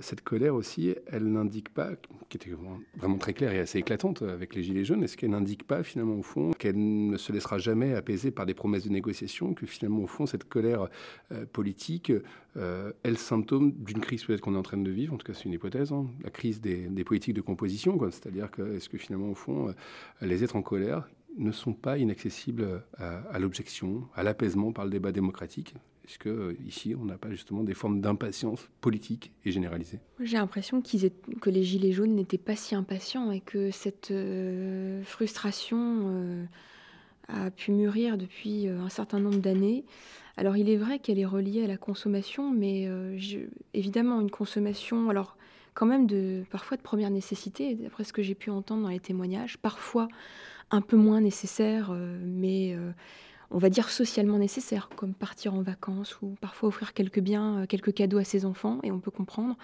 cette 0.00 0.22
colère 0.22 0.54
aussi, 0.54 0.94
elle 1.06 1.30
n'indique 1.30 1.68
pas, 1.68 1.90
qui 2.28 2.38
était 2.38 2.50
vraiment 2.96 3.18
très 3.18 3.34
claire 3.34 3.52
et 3.52 3.58
assez 3.58 3.78
éclatante 3.78 4.22
avec 4.22 4.54
les 4.54 4.62
Gilets 4.62 4.84
jaunes, 4.84 5.02
est-ce 5.04 5.16
qu'elle 5.16 5.30
n'indique 5.30 5.66
pas 5.66 5.82
finalement 5.82 6.16
au 6.16 6.22
fond 6.22 6.52
qu'elle 6.52 6.76
ne 6.78 7.16
se 7.16 7.32
laissera 7.32 7.58
jamais 7.58 7.94
apaiser 7.94 8.30
par 8.30 8.46
des 8.46 8.54
promesses 8.54 8.84
de 8.84 8.90
négociation, 8.90 9.54
que 9.54 9.66
finalement 9.66 10.02
au 10.02 10.06
fond 10.06 10.26
cette 10.26 10.44
colère 10.44 10.88
euh, 11.32 11.44
politique 11.46 12.12
euh, 12.56 12.92
est 13.04 13.10
le 13.10 13.16
symptôme 13.16 13.72
d'une 13.72 14.00
crise 14.00 14.24
peut-être 14.24 14.40
qu'on 14.40 14.54
est 14.54 14.58
en 14.58 14.62
train 14.62 14.78
de 14.78 14.90
vivre, 14.90 15.12
en 15.14 15.18
tout 15.18 15.26
cas 15.26 15.34
c'est 15.34 15.44
une 15.44 15.52
hypothèse, 15.52 15.92
hein, 15.92 16.06
la 16.24 16.30
crise 16.30 16.60
des, 16.60 16.88
politiques 17.04 17.34
de 17.34 17.42
composition, 17.42 17.98
c'est-à-dire 18.10 18.50
que 18.50 18.76
est-ce 18.76 18.88
que 18.88 18.98
finalement 18.98 19.30
au 19.30 19.34
fond 19.34 19.74
les 20.20 20.42
êtres 20.42 20.56
en 20.56 20.62
colère 20.62 21.08
ne 21.38 21.52
sont 21.52 21.74
pas 21.74 21.98
inaccessibles 21.98 22.82
à 22.98 23.38
l'objection, 23.38 24.08
à 24.14 24.22
l'apaisement 24.22 24.72
par 24.72 24.86
le 24.86 24.90
débat 24.90 25.12
démocratique? 25.12 25.74
Est-ce 26.06 26.18
que 26.18 26.28
euh, 26.28 26.56
ici, 26.64 26.94
on 26.98 27.04
n'a 27.04 27.18
pas 27.18 27.30
justement 27.30 27.64
des 27.64 27.74
formes 27.74 28.00
d'impatience 28.00 28.68
politique 28.80 29.32
et 29.44 29.50
généralisée? 29.50 29.98
J'ai 30.20 30.36
l'impression 30.36 30.80
que 30.80 31.50
les 31.50 31.64
gilets 31.64 31.92
jaunes 31.92 32.14
n'étaient 32.14 32.38
pas 32.38 32.54
si 32.54 32.74
impatients 32.74 33.32
et 33.32 33.40
que 33.40 33.72
cette 33.72 34.12
euh, 34.12 35.02
frustration 35.02 36.04
euh, 36.06 36.44
a 37.28 37.50
pu 37.50 37.72
mûrir 37.72 38.18
depuis 38.18 38.68
un 38.68 38.88
certain 38.88 39.18
nombre 39.18 39.38
d'années. 39.38 39.84
Alors 40.36 40.56
il 40.56 40.70
est 40.70 40.76
vrai 40.76 41.00
qu'elle 41.00 41.18
est 41.18 41.26
reliée 41.26 41.64
à 41.64 41.66
la 41.66 41.76
consommation, 41.76 42.52
mais 42.52 42.88
évidemment 43.74 44.20
une 44.20 44.30
consommation, 44.30 45.10
alors 45.10 45.36
quand 45.74 45.86
même 45.86 46.06
de 46.06 46.44
parfois 46.50 46.76
de 46.76 46.82
première 46.82 47.10
nécessité, 47.10 47.74
d'après 47.74 48.04
ce 48.04 48.12
que 48.12 48.22
j'ai 48.22 48.36
pu 48.36 48.50
entendre 48.50 48.82
dans 48.82 48.90
les 48.90 49.00
témoignages, 49.00 49.58
parfois 49.58 50.06
un 50.70 50.82
peu 50.82 50.96
moins 50.96 51.20
nécessaire, 51.20 51.90
mais 52.22 52.76
on 53.50 53.58
va 53.58 53.70
dire 53.70 53.90
socialement 53.90 54.38
nécessaires, 54.38 54.88
comme 54.96 55.14
partir 55.14 55.54
en 55.54 55.62
vacances 55.62 56.20
ou 56.22 56.36
parfois 56.40 56.68
offrir 56.68 56.92
quelques 56.92 57.20
biens, 57.20 57.62
euh, 57.62 57.66
quelques 57.66 57.94
cadeaux 57.94 58.18
à 58.18 58.24
ses 58.24 58.44
enfants, 58.44 58.80
et 58.82 58.90
on 58.90 58.98
peut 58.98 59.10
comprendre. 59.10 59.56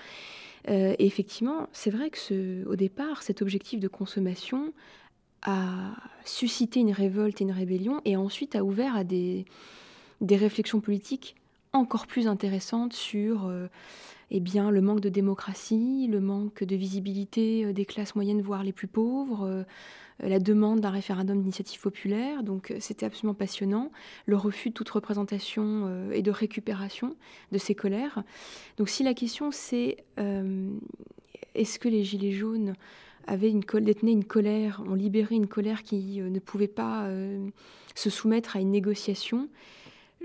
Euh, 0.69 0.95
et 0.99 1.07
effectivement, 1.07 1.69
c'est 1.73 1.91
vrai 1.91 2.11
que 2.11 2.19
ce, 2.19 2.65
au 2.67 2.77
départ, 2.77 3.23
cet 3.23 3.43
objectif 3.43 3.81
de 3.81 3.89
consommation 3.89 4.73
a 5.43 5.97
suscité 6.25 6.81
une 6.81 6.93
révolte 6.93 7.41
et 7.41 7.45
une 7.45 7.53
rébellion, 7.53 8.01
et 8.05 8.17
ensuite 8.17 8.55
a 8.55 8.63
ouvert 8.63 8.95
à 8.95 9.03
des, 9.03 9.45
des 10.21 10.37
réflexions 10.37 10.81
politiques 10.81 11.35
encore 11.73 12.07
plus 12.07 12.29
intéressantes 12.29 12.93
sur 12.93 13.47
euh, 13.47 13.67
eh 14.31 14.41
bien, 14.41 14.71
le 14.71 14.81
manque 14.81 15.01
de 15.01 15.09
démocratie, 15.09 16.07
le 16.09 16.21
manque 16.21 16.63
de 16.63 16.77
visibilité 16.77 17.73
des 17.73 17.85
classes 17.85 18.15
moyennes, 18.15 18.43
voire 18.43 18.63
les 18.63 18.73
plus 18.73 18.87
pauvres, 18.87 19.65
la 20.23 20.39
demande 20.39 20.81
d'un 20.81 20.91
référendum 20.91 21.39
d'initiative 21.39 21.81
populaire. 21.81 22.43
Donc 22.43 22.71
euh, 22.71 22.77
c'était 22.81 23.07
absolument 23.07 23.35
passionnant. 23.35 23.91
Le 24.27 24.37
refus 24.37 24.71
de 24.71 24.75
toute 24.75 24.89
représentation 24.89 25.85
euh, 25.87 26.13
et 26.13 26.23
de 26.23 26.31
récupération 26.31 27.17
de 27.51 27.59
ces 27.59 27.75
colères. 27.75 28.23
Donc 28.79 28.89
si 28.89 29.03
la 29.03 29.15
question 29.15 29.51
c'est 29.51 30.05
est-ce 31.55 31.79
que 31.79 31.89
les 31.89 32.05
Gilets 32.05 32.33
jaunes 32.33 32.75
avaient 33.27 33.51
une, 33.51 33.63
détenaient 33.81 34.13
une 34.13 34.25
colère, 34.25 34.83
ont 34.89 34.95
libéré 34.95 35.35
une 35.35 35.47
colère 35.47 35.83
qui 35.83 36.21
ne 36.21 36.39
pouvait 36.39 36.69
pas 36.69 37.09
se 37.95 38.11
soumettre 38.11 38.57
à 38.57 38.61
une 38.61 38.71
négociation 38.71 39.49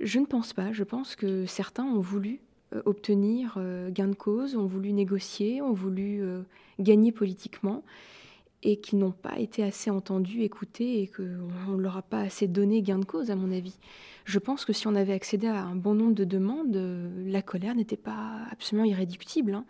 Je 0.01 0.19
ne 0.19 0.25
pense 0.25 0.53
pas. 0.53 0.71
Je 0.71 0.83
pense 0.83 1.15
que 1.15 1.45
certains 1.45 1.83
ont 1.83 1.99
voulu 1.99 2.39
obtenir 2.85 3.59
gain 3.89 4.07
de 4.07 4.15
cause, 4.15 4.55
ont 4.55 4.65
voulu 4.65 4.93
négocier, 4.93 5.61
ont 5.61 5.73
voulu 5.73 6.21
gagner 6.79 7.11
politiquement 7.11 7.83
et 8.63 8.79
qui 8.79 8.95
n'ont 8.95 9.11
pas 9.11 9.37
été 9.39 9.63
assez 9.63 9.89
entendus, 9.89 10.41
écoutés 10.43 11.01
et 11.01 11.07
qu'on 11.07 11.23
ne 11.75 11.81
leur 11.81 11.97
a 11.97 12.01
pas 12.01 12.19
assez 12.19 12.47
donné 12.47 12.81
gain 12.81 12.99
de 12.99 13.05
cause, 13.05 13.29
à 13.29 13.35
mon 13.35 13.51
avis. 13.51 13.77
Je 14.25 14.39
pense 14.39 14.65
que 14.65 14.73
si 14.73 14.87
on 14.87 14.95
avait 14.95 15.13
accédé 15.13 15.47
à 15.47 15.63
un 15.63 15.75
bon 15.75 15.95
nombre 15.95 16.13
de 16.13 16.23
demandes, 16.23 16.75
euh, 16.75 17.09
la 17.29 17.41
colère 17.41 17.75
n'était 17.75 17.97
pas 17.97 18.41
absolument 18.51 18.85
irréductible. 18.85 19.53
Hein. 19.53 19.65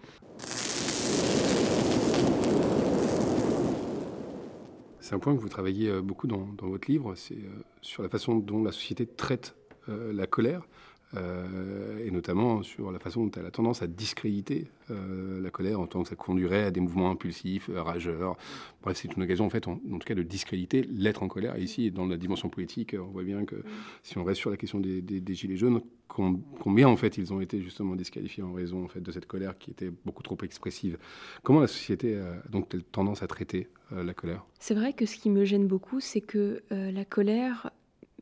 C'est 5.00 5.16
un 5.16 5.20
point 5.20 5.36
que 5.36 5.40
vous 5.40 5.50
travaillez 5.50 5.90
euh, 5.90 6.02
beaucoup 6.02 6.28
dans, 6.28 6.48
votre 6.62 6.90
livre, 6.90 7.14
c'est 7.16 7.36
euh, 7.36 7.64
sur 7.82 8.04
la 8.04 8.10
façon 8.10 8.38
dont 8.38 8.64
la 8.64 8.72
société 8.72 9.06
traite 9.06 9.56
la 9.88 10.28
colère. 10.28 10.68
Euh, 11.16 12.06
et 12.06 12.12
notamment 12.12 12.64
sur 12.64 12.92
la 12.92 13.00
façon 13.00 13.26
dont 13.26 13.32
elle 13.40 13.46
a 13.46 13.52
tendance 13.52 13.82
à 13.82 13.88
discréditer 13.88 14.68
euh, 14.92 15.42
la 15.42 15.50
colère 15.50 15.80
en 15.80 15.88
tant 15.88 16.04
que 16.04 16.10
ça 16.10 16.16
conduirait 16.16 16.66
à 16.66 16.72
des 16.72 16.82
mouvements 16.82 17.10
impulsifs, 17.10 17.70
euh, 17.70 17.82
rageurs. 17.82 18.36
Bref, 18.82 18.98
c'est 19.02 19.16
une 19.16 19.24
occasion 19.24 19.46
en 19.46 19.50
fait, 19.50 19.70
en, 19.70 19.78
tout 19.78 20.06
cas, 20.06 20.16
de 20.16 20.24
discréditer 20.24 20.86
l'être 20.92 21.24
en 21.24 21.30
colère. 21.30 21.56
Et 21.56 21.62
ici, 21.62 21.92
dans 21.92 22.08
la 22.08 22.18
dimension 22.18 22.50
politique, 22.50 22.94
on 23.00 23.06
voit 23.06 23.24
bien 23.24 23.46
que 23.46 23.56
si 24.04 24.18
on 24.18 24.26
reste 24.26 24.42
sur 24.42 24.50
la 24.50 24.58
question 24.58 24.82
des, 24.82 25.24
gilets 25.34 25.56
jaunes, 25.56 25.82
combien 26.10 26.88
en 26.90 26.98
fait 26.98 27.18
ils 27.18 27.32
ont 27.32 27.40
été 27.40 27.62
justement 27.62 27.96
disqualifiés 27.96 28.44
en 28.44 28.52
raison 28.52 28.84
en 28.84 28.88
fait 28.88 29.02
de 29.02 29.12
cette 29.12 29.28
colère 29.28 29.58
qui 29.58 29.72
était 29.72 29.92
beaucoup 30.06 30.24
trop 30.24 30.38
expressive. 30.44 30.98
Comment 31.44 31.62
la 31.62 31.68
société 31.68 32.18
a 32.18 32.42
donc 32.50 32.70
tendance 32.92 33.24
à 33.24 33.28
traiter 33.28 33.70
la 33.92 34.14
colère? 34.14 34.46
C'est 34.60 34.74
vrai 34.74 34.94
que 34.94 35.06
ce 35.06 35.18
qui 35.18 35.30
me 35.30 35.46
gêne 35.46 35.68
beaucoup, 35.68 36.00
c'est 36.00 36.22
que 36.22 36.64
la 36.72 37.06
colère 37.06 37.72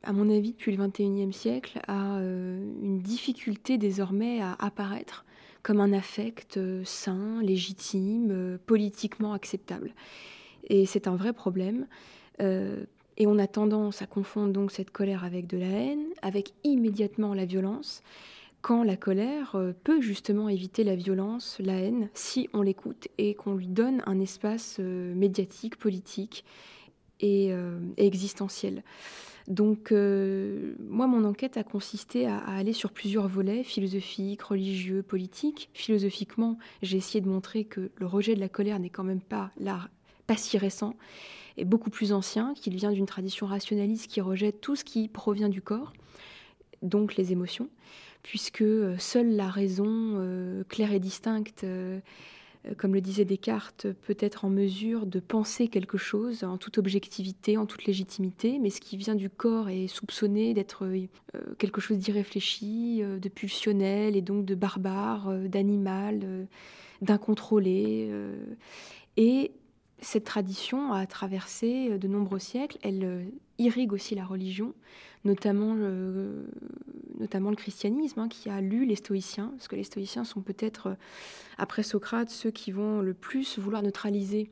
à 0.03 0.13
mon 0.13 0.29
avis, 0.29 0.51
depuis 0.51 0.75
le 0.75 0.85
XXIe 0.85 1.33
siècle, 1.33 1.79
a 1.87 2.17
euh, 2.17 2.59
une 2.81 2.99
difficulté 2.99 3.77
désormais 3.77 4.41
à 4.41 4.55
apparaître 4.59 5.25
comme 5.63 5.79
un 5.79 5.93
affect 5.93 6.57
euh, 6.57 6.83
sain, 6.85 7.41
légitime, 7.41 8.29
euh, 8.31 8.57
politiquement 8.65 9.33
acceptable. 9.33 9.93
Et 10.67 10.85
c'est 10.85 11.07
un 11.07 11.15
vrai 11.15 11.33
problème. 11.33 11.87
et 12.39 13.27
on 13.27 13.37
a 13.37 13.47
tendance 13.47 14.01
à 14.01 14.07
confondre 14.07 14.51
donc 14.51 14.71
cette 14.71 14.89
colère 14.89 15.23
avec 15.23 15.47
de 15.47 15.57
la 15.57 15.67
haine, 15.67 16.05
avec 16.21 16.53
immédiatement 16.63 17.33
la 17.33 17.45
violence, 17.45 18.01
quand 18.61 18.83
la 18.83 18.97
colère 18.97 19.55
peut 19.83 20.01
justement 20.01 20.49
éviter 20.49 20.83
la 20.83 20.95
violence, 20.95 21.57
la 21.59 21.75
haine, 21.75 22.09
si 22.15 22.49
on 22.53 22.63
l'écoute 22.63 23.07
et 23.19 23.35
qu'on 23.35 23.53
lui 23.53 23.67
donne 23.67 24.01
un 24.07 24.19
espace 24.19 24.79
médiatique, 24.79 25.77
politique 25.77 26.43
et, 27.19 27.47
et 27.47 28.05
existentiel. 28.05 28.83
Donc, 29.47 29.91
euh, 29.91 30.73
moi, 30.79 31.05
mon 31.05 31.23
enquête 31.23 31.57
a 31.57 31.63
consisté 31.63 32.25
à, 32.25 32.39
aller 32.39 32.73
sur 32.73 32.91
plusieurs 32.91 33.27
volets, 33.27 33.63
philosophiques, 33.63 34.41
religieux, 34.41 35.03
politiques. 35.03 35.69
Philosophiquement, 35.73 36.57
j'ai 36.81 36.97
essayé 36.97 37.21
de 37.21 37.29
montrer 37.29 37.63
que 37.63 37.91
le 37.95 38.07
rejet 38.07 38.33
de 38.33 38.39
la 38.39 38.49
colère 38.49 38.79
n'est 38.79 38.89
quand 38.89 39.03
même 39.03 39.21
pas 39.21 39.51
là, 39.59 39.89
pas 40.25 40.35
si 40.35 40.57
récent, 40.57 40.95
et 41.57 41.65
beaucoup 41.65 41.91
plus 41.91 42.11
ancien, 42.11 42.55
qu'il 42.55 42.75
vient 42.75 42.91
d'une 42.91 43.05
tradition 43.05 43.45
rationaliste 43.45 44.07
qui 44.07 44.19
rejette 44.19 44.61
tout 44.61 44.75
ce 44.75 44.83
qui 44.83 45.07
provient 45.07 45.49
du 45.49 45.61
corps, 45.61 45.93
donc 46.81 47.15
les 47.15 47.31
émotions, 47.31 47.69
puisque 48.23 48.61
euh, 48.61 48.97
seule 48.97 49.35
la 49.35 49.49
raison 49.49 49.85
euh, 49.87 50.63
claire 50.67 50.91
et 50.91 50.99
distincte 50.99 51.63
euh, 51.63 51.99
comme 52.77 52.93
le 52.93 53.01
disait 53.01 53.25
Descartes, 53.25 53.87
peut 54.05 54.17
être 54.19 54.45
en 54.45 54.49
mesure 54.49 55.05
de 55.05 55.19
penser 55.19 55.67
quelque 55.67 55.97
chose 55.97 56.43
en 56.43 56.57
toute 56.57 56.77
objectivité, 56.77 57.57
en 57.57 57.65
toute 57.65 57.85
légitimité, 57.85 58.59
mais 58.59 58.69
ce 58.69 58.81
qui 58.81 58.97
vient 58.97 59.15
du 59.15 59.29
corps 59.29 59.69
est 59.69 59.87
soupçonné 59.87 60.53
d'être 60.53 60.85
euh, 60.85 61.07
quelque 61.57 61.81
chose 61.81 61.97
d'irréfléchi, 61.97 63.01
euh, 63.01 63.19
de 63.19 63.29
pulsionnel 63.29 64.15
et 64.15 64.21
donc 64.21 64.45
de 64.45 64.55
barbare, 64.55 65.31
d'animal, 65.47 66.47
d'incontrôlé. 67.01 68.09
Et 69.17 69.51
cette 70.01 70.25
tradition 70.25 70.93
a 70.93 71.05
traversé 71.05 71.97
de 71.97 72.07
nombreux 72.07 72.39
siècles, 72.39 72.77
elle 72.83 73.27
irrigue 73.57 73.93
aussi 73.93 74.15
la 74.15 74.25
religion, 74.25 74.73
notamment, 75.23 75.73
le, 75.73 76.47
notamment 77.19 77.49
le 77.49 77.55
christianisme, 77.55 78.19
hein, 78.19 78.29
qui 78.29 78.49
a 78.49 78.61
lu 78.61 78.85
les 78.85 78.95
stoïciens, 78.95 79.51
parce 79.55 79.67
que 79.67 79.75
les 79.75 79.83
stoïciens 79.83 80.23
sont 80.23 80.41
peut-être, 80.41 80.87
euh, 80.87 80.95
après 81.57 81.83
Socrate, 81.83 82.29
ceux 82.29 82.51
qui 82.51 82.71
vont 82.71 83.01
le 83.01 83.13
plus 83.13 83.57
vouloir 83.57 83.81
neutraliser 83.81 84.49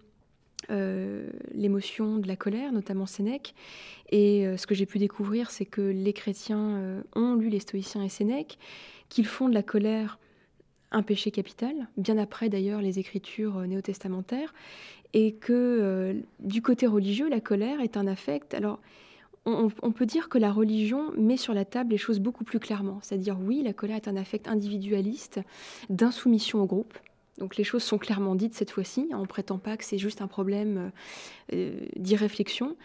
euh, 0.72 1.30
l'émotion 1.54 2.18
de 2.18 2.28
la 2.28 2.36
colère, 2.36 2.72
notamment 2.72 3.06
Sénèque. 3.06 3.54
Et 4.10 4.48
euh, 4.48 4.58
ce 4.58 4.66
que 4.66 4.74
j'ai 4.74 4.86
pu 4.86 4.98
découvrir, 4.98 5.52
c'est 5.52 5.66
que 5.66 5.82
les 5.82 6.14
chrétiens 6.14 7.04
ont 7.16 7.36
lu 7.36 7.50
les 7.50 7.60
stoïciens 7.60 8.04
et 8.04 8.10
Sénèque, 8.10 8.58
qu'ils 9.10 9.28
font 9.28 9.50
de 9.50 9.54
la 9.54 9.64
colère 9.64 10.18
un 10.94 11.04
péché 11.04 11.32
capital, 11.32 11.74
bien 11.98 12.18
après 12.18 12.50
d'ailleurs 12.50 12.82
les 12.82 13.00
écritures 13.00 13.60
néo-testamentaires, 13.62 14.54
et 15.14 15.34
que 15.34 16.24
du 16.40 16.62
côté 16.62 16.88
religieux, 16.88 17.30
la 17.30 17.40
colère 17.40 17.82
est 17.82 17.98
un 17.98 18.08
affect. 18.08 18.54
Alors, 18.54 18.80
on, 19.46 19.92
peut 19.92 20.06
dire 20.06 20.30
que 20.30 20.38
la 20.38 20.52
religion 20.52 21.12
met 21.18 21.38
sur 21.38 21.54
la 21.54 21.66
table 21.66 21.92
les 21.92 21.98
choses 21.98 22.20
beaucoup 22.20 22.46
plus 22.46 22.60
clairement. 22.60 23.00
C'est-à-dire, 23.02 23.38
oui, 23.42 23.62
la 23.62 23.74
colère 23.74 23.98
est 23.98 24.08
un 24.08 24.16
affect 24.16 24.48
individualiste, 24.48 25.42
d'insoumission 25.90 26.62
au 26.62 26.66
groupe. 26.66 26.98
Donc 27.40 27.58
les 27.58 27.64
choses 27.64 27.84
sont 27.84 27.98
clairement 27.98 28.36
dites 28.36 28.54
cette 28.54 28.72
fois-ci. 28.72 29.10
On 29.12 29.22
ne 29.22 29.26
prétend 29.26 29.58
pas 29.58 29.76
que 29.76 29.84
c'est 29.84 29.98
juste 29.98 30.22
un 30.22 30.28
problème 30.28 30.92
euh, 31.52 31.74
d'irréflexion. 31.98 32.78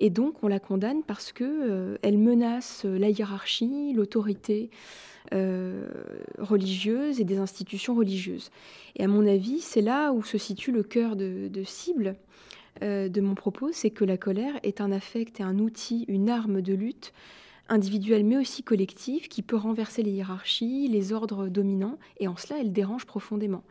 Et 0.00 0.10
donc, 0.10 0.42
on 0.42 0.48
la 0.48 0.60
condamne 0.60 1.02
parce 1.02 1.32
qu'elle 1.32 1.98
elle 2.02 2.18
menace 2.18 2.84
la 2.84 3.10
hiérarchie, 3.10 3.92
l'autorité 3.94 4.70
religieuse 6.38 7.20
et 7.20 7.24
des 7.24 7.38
institutions 7.38 7.94
religieuses. 7.94 8.50
Et 8.96 9.04
à 9.04 9.08
mon 9.08 9.26
avis, 9.26 9.60
c'est 9.60 9.80
là 9.80 10.12
où 10.12 10.22
se 10.22 10.38
situe 10.38 10.70
le 10.70 10.82
cœur 10.82 11.16
de, 11.16 11.48
de 11.48 11.64
cible 11.64 12.16
de 12.82 13.20
mon 13.20 13.34
propos, 13.34 13.70
c'est 13.72 13.90
que 13.90 14.04
la 14.04 14.16
colère 14.16 14.58
est 14.64 14.80
un 14.80 14.92
affect 14.92 15.40
et 15.40 15.44
un 15.44 15.58
outil, 15.58 16.04
une 16.08 16.28
arme 16.28 16.60
de 16.60 16.74
lutte 16.74 17.12
individuelle 17.68 18.24
mais 18.24 18.36
aussi 18.36 18.62
collective 18.62 19.28
qui 19.28 19.42
peut 19.42 19.56
renverser 19.56 20.02
les 20.02 20.10
hiérarchies, 20.10 20.88
les 20.88 21.12
ordres 21.12 21.48
dominants, 21.48 21.98
et 22.18 22.28
en 22.28 22.36
cela 22.36 22.60
elle 22.60 22.72
dérange 22.72 23.06
profondément. 23.06 23.62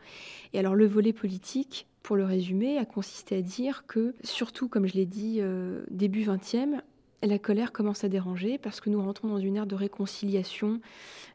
Et 0.52 0.58
alors 0.58 0.74
le 0.74 0.86
volet 0.86 1.12
politique, 1.12 1.86
pour 2.04 2.16
le 2.16 2.24
résumer, 2.24 2.76
a 2.76 2.84
consisté 2.84 3.38
à 3.38 3.40
dire 3.40 3.84
que, 3.86 4.14
surtout 4.22 4.68
comme 4.68 4.86
je 4.86 4.92
l'ai 4.92 5.06
dit 5.06 5.38
euh, 5.40 5.82
début 5.90 6.22
20e, 6.22 6.80
la 7.22 7.38
colère 7.38 7.72
commence 7.72 8.04
à 8.04 8.10
déranger 8.10 8.58
parce 8.58 8.82
que 8.82 8.90
nous 8.90 9.02
rentrons 9.02 9.28
dans 9.28 9.38
une 9.38 9.56
ère 9.56 9.66
de 9.66 9.74
réconciliation 9.74 10.80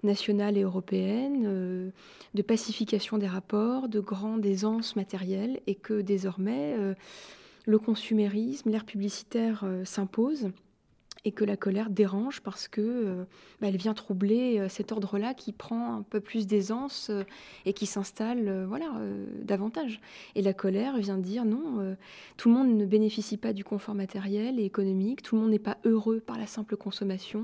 nationale 0.04 0.58
et 0.58 0.62
européenne, 0.62 1.44
euh, 1.48 1.90
de 2.36 2.42
pacification 2.44 3.18
des 3.18 3.28
rapports, 3.28 3.90
de 3.90 4.00
grande 4.00 4.46
aisance 4.46 4.96
matérielle, 4.96 5.60
et 5.66 5.74
que 5.74 6.02
désormais 6.02 6.76
euh, 6.78 6.94
le 7.66 7.80
consumérisme, 7.80 8.70
l'ère 8.70 8.86
publicitaire 8.86 9.66
s'impose 9.86 10.52
et 11.26 11.32
que 11.32 11.44
la 11.44 11.58
colère 11.58 11.90
dérange 11.90 12.42
parce 12.42 12.68
que 12.68 12.82
euh, 12.82 13.24
bah, 13.60 13.68
elle 13.68 13.78
vient 13.78 13.94
troubler 13.94 14.60
euh, 14.60 14.70
cet 14.70 14.92
ordre-là 14.92 15.34
qui 15.34 15.52
prend 15.52 15.96
un 15.96 16.02
peu 16.02 16.20
plus 16.20 16.48
d'aisance 16.48 17.10
euh, 17.10 17.24
et 17.66 17.74
qui 17.74 17.86
s'installe 17.86 18.66
voilà 18.68 18.88
davantage. 19.44 20.00
Et 20.36 20.42
la 20.42 20.54
colère 20.54 20.98
vient 20.98 21.18
dire 21.18 21.46
non, 21.46 21.96
tout 22.38 22.50
le 22.50 22.56
monde 22.56 22.76
ne 22.76 22.86
bénéficie 22.86 23.38
pas 23.38 23.54
du 23.54 23.64
confort 23.64 23.96
matériel 23.96 24.60
et 24.60 24.64
économique, 24.64 25.22
tout 25.22 25.36
le 25.36 25.42
monde 25.42 25.52
n'est 25.52 25.60
pas 25.60 25.78
heureux 25.86 26.20
par 26.20 26.38
la 26.38 26.48
simple 26.48 26.78
consommation. 26.78 27.44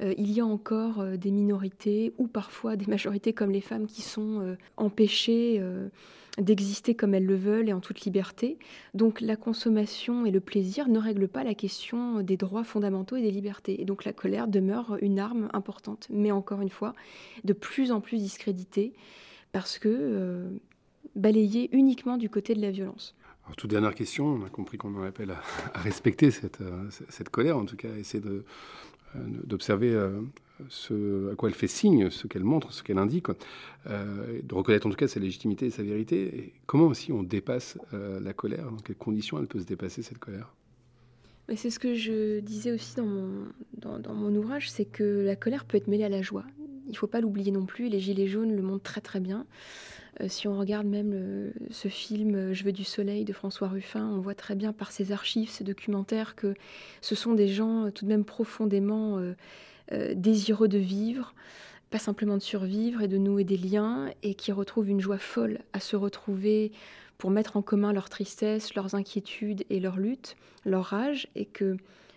il 0.00 0.30
y 0.30 0.40
a 0.40 0.46
encore 0.46 1.04
des 1.04 1.30
minorités 1.30 2.14
ou 2.18 2.26
parfois 2.26 2.76
des 2.76 2.86
majorités 2.86 3.32
comme 3.32 3.50
les 3.50 3.60
femmes 3.60 3.86
qui 3.86 4.02
sont 4.02 4.56
empêchées 4.76 5.62
d'exister 6.40 6.94
comme 6.94 7.14
elles 7.14 7.26
le 7.26 7.36
veulent 7.36 7.68
et 7.68 7.72
en 7.72 7.80
toute 7.80 8.02
liberté. 8.02 8.58
Donc 8.94 9.20
la 9.20 9.36
consommation 9.36 10.26
et 10.26 10.30
le 10.30 10.40
plaisir 10.40 10.88
ne 10.88 10.98
règlent 10.98 11.28
pas 11.28 11.44
la 11.44 11.54
question 11.54 12.20
des 12.22 12.36
droits 12.36 12.64
fondamentaux 12.64 13.16
et 13.16 13.22
des 13.22 13.30
libertés. 13.30 13.80
Et 13.80 13.84
donc 13.84 14.04
la 14.04 14.12
colère 14.12 14.48
demeure 14.48 14.98
une 15.00 15.18
arme 15.18 15.48
importante, 15.52 16.06
mais 16.10 16.30
encore 16.30 16.60
une 16.60 16.70
fois, 16.70 16.94
de 17.44 17.52
plus 17.52 17.92
en 17.92 18.00
plus 18.00 18.18
discréditée, 18.18 18.92
parce 19.52 19.78
que 19.78 19.88
euh, 19.88 20.48
balayée 21.16 21.68
uniquement 21.72 22.16
du 22.16 22.28
côté 22.28 22.54
de 22.54 22.60
la 22.60 22.70
violence. 22.70 23.14
Alors, 23.44 23.56
toute 23.56 23.70
dernière 23.70 23.94
question, 23.94 24.26
on 24.26 24.44
a 24.44 24.50
compris 24.50 24.76
qu'on 24.76 24.94
en 24.94 25.04
appelle 25.04 25.30
à, 25.30 25.78
respecter 25.78 26.30
cette, 26.30 26.60
euh, 26.60 26.84
cette, 27.08 27.30
colère, 27.30 27.56
en 27.56 27.64
tout 27.64 27.76
cas, 27.76 27.88
essayer 27.96 28.22
d'observer 29.14 29.90
euh, 29.94 30.20
à 30.60 31.34
quoi 31.36 31.48
elle 31.48 31.54
fait 31.54 31.68
signe, 31.68 32.10
ce 32.10 32.26
qu'elle 32.26 32.44
montre, 32.44 32.72
ce 32.72 32.82
qu'elle 32.82 32.98
indique, 32.98 33.26
euh, 33.86 34.40
de 34.42 34.54
reconnaître 34.54 34.86
en 34.86 34.90
tout 34.90 34.96
cas 34.96 35.08
sa 35.08 35.20
légitimité 35.20 35.66
et 35.66 35.70
sa 35.70 35.82
vérité. 35.82 36.38
Et 36.38 36.52
comment 36.66 36.86
aussi 36.86 37.12
on 37.12 37.22
dépasse 37.22 37.78
euh, 37.94 38.20
la 38.20 38.32
colère? 38.32 38.70
Dans 38.70 38.78
quelles 38.78 38.96
conditions 38.96 39.38
elle 39.38 39.46
peut 39.46 39.60
se 39.60 39.66
dépasser 39.66 40.02
cette 40.02 40.18
colère? 40.18 40.52
C'est 41.56 41.70
ce 41.70 41.78
que 41.78 41.94
je 41.94 42.40
disais 42.40 42.72
aussi 42.72 42.94
dans 42.96 43.06
mon, 43.06 43.46
dans, 43.78 44.14
mon 44.14 44.34
ouvrage, 44.34 44.70
c'est 44.70 44.84
que 44.84 45.22
la 45.24 45.34
colère 45.34 45.64
peut 45.64 45.78
être 45.78 45.88
mêlée 45.88 46.04
à 46.04 46.10
la 46.10 46.20
joie. 46.20 46.44
Il 46.86 46.92
ne 46.92 46.96
faut 46.96 47.06
pas 47.06 47.22
l'oublier 47.22 47.52
non 47.52 47.64
plus, 47.64 47.88
les 47.88 48.00
Gilets 48.00 48.26
jaunes 48.26 48.54
le 48.54 48.60
montrent 48.62 48.82
très 48.82 49.00
très 49.00 49.20
bien. 49.20 49.46
Euh, 50.20 50.28
si 50.28 50.46
on 50.46 50.58
regarde 50.58 50.86
même 50.86 51.52
ce 51.70 51.88
film 51.88 52.52
Je 52.52 52.64
veux 52.64 52.72
du 52.72 52.84
soleil 52.84 53.24
de 53.24 53.32
François 53.32 53.68
Ruffin, 53.68 54.06
on 54.06 54.20
voit 54.20 54.34
très 54.34 54.56
bien 54.56 54.74
par 54.74 54.92
ses 54.92 55.10
archives, 55.10 55.48
ses 55.48 55.64
documentaires, 55.64 56.34
que 56.34 56.54
ce 57.00 57.14
sont 57.14 57.32
des 57.32 57.48
gens 57.48 57.90
tout 57.92 58.04
de 58.04 58.10
même 58.10 58.24
profondément 58.24 59.18
euh, 59.92 60.12
désireux 60.14 60.68
de 60.68 60.78
vivre, 60.78 61.34
pas 61.90 61.98
simplement 61.98 62.36
de 62.36 62.42
survivre 62.42 63.00
et 63.00 63.08
de 63.08 63.16
nouer 63.16 63.44
des 63.44 63.56
liens, 63.56 64.10
et 64.22 64.34
qui 64.34 64.52
retrouvent 64.52 64.90
une 64.90 65.00
joie 65.00 65.18
folle 65.18 65.60
à 65.72 65.80
se 65.80 65.96
retrouver 65.96 66.72
pour 67.16 67.30
mettre 67.30 67.56
en 67.56 67.62
commun 67.62 67.92
leur 67.92 68.10
tristesse, 68.10 68.74
leurs 68.74 68.94
inquiétudes 68.94 69.64
et 69.70 69.80
leurs 69.80 69.96
luttes, 69.96 70.36
leur 70.64 70.84
rage, 70.84 71.28
et 71.34 71.46
que 71.46 71.76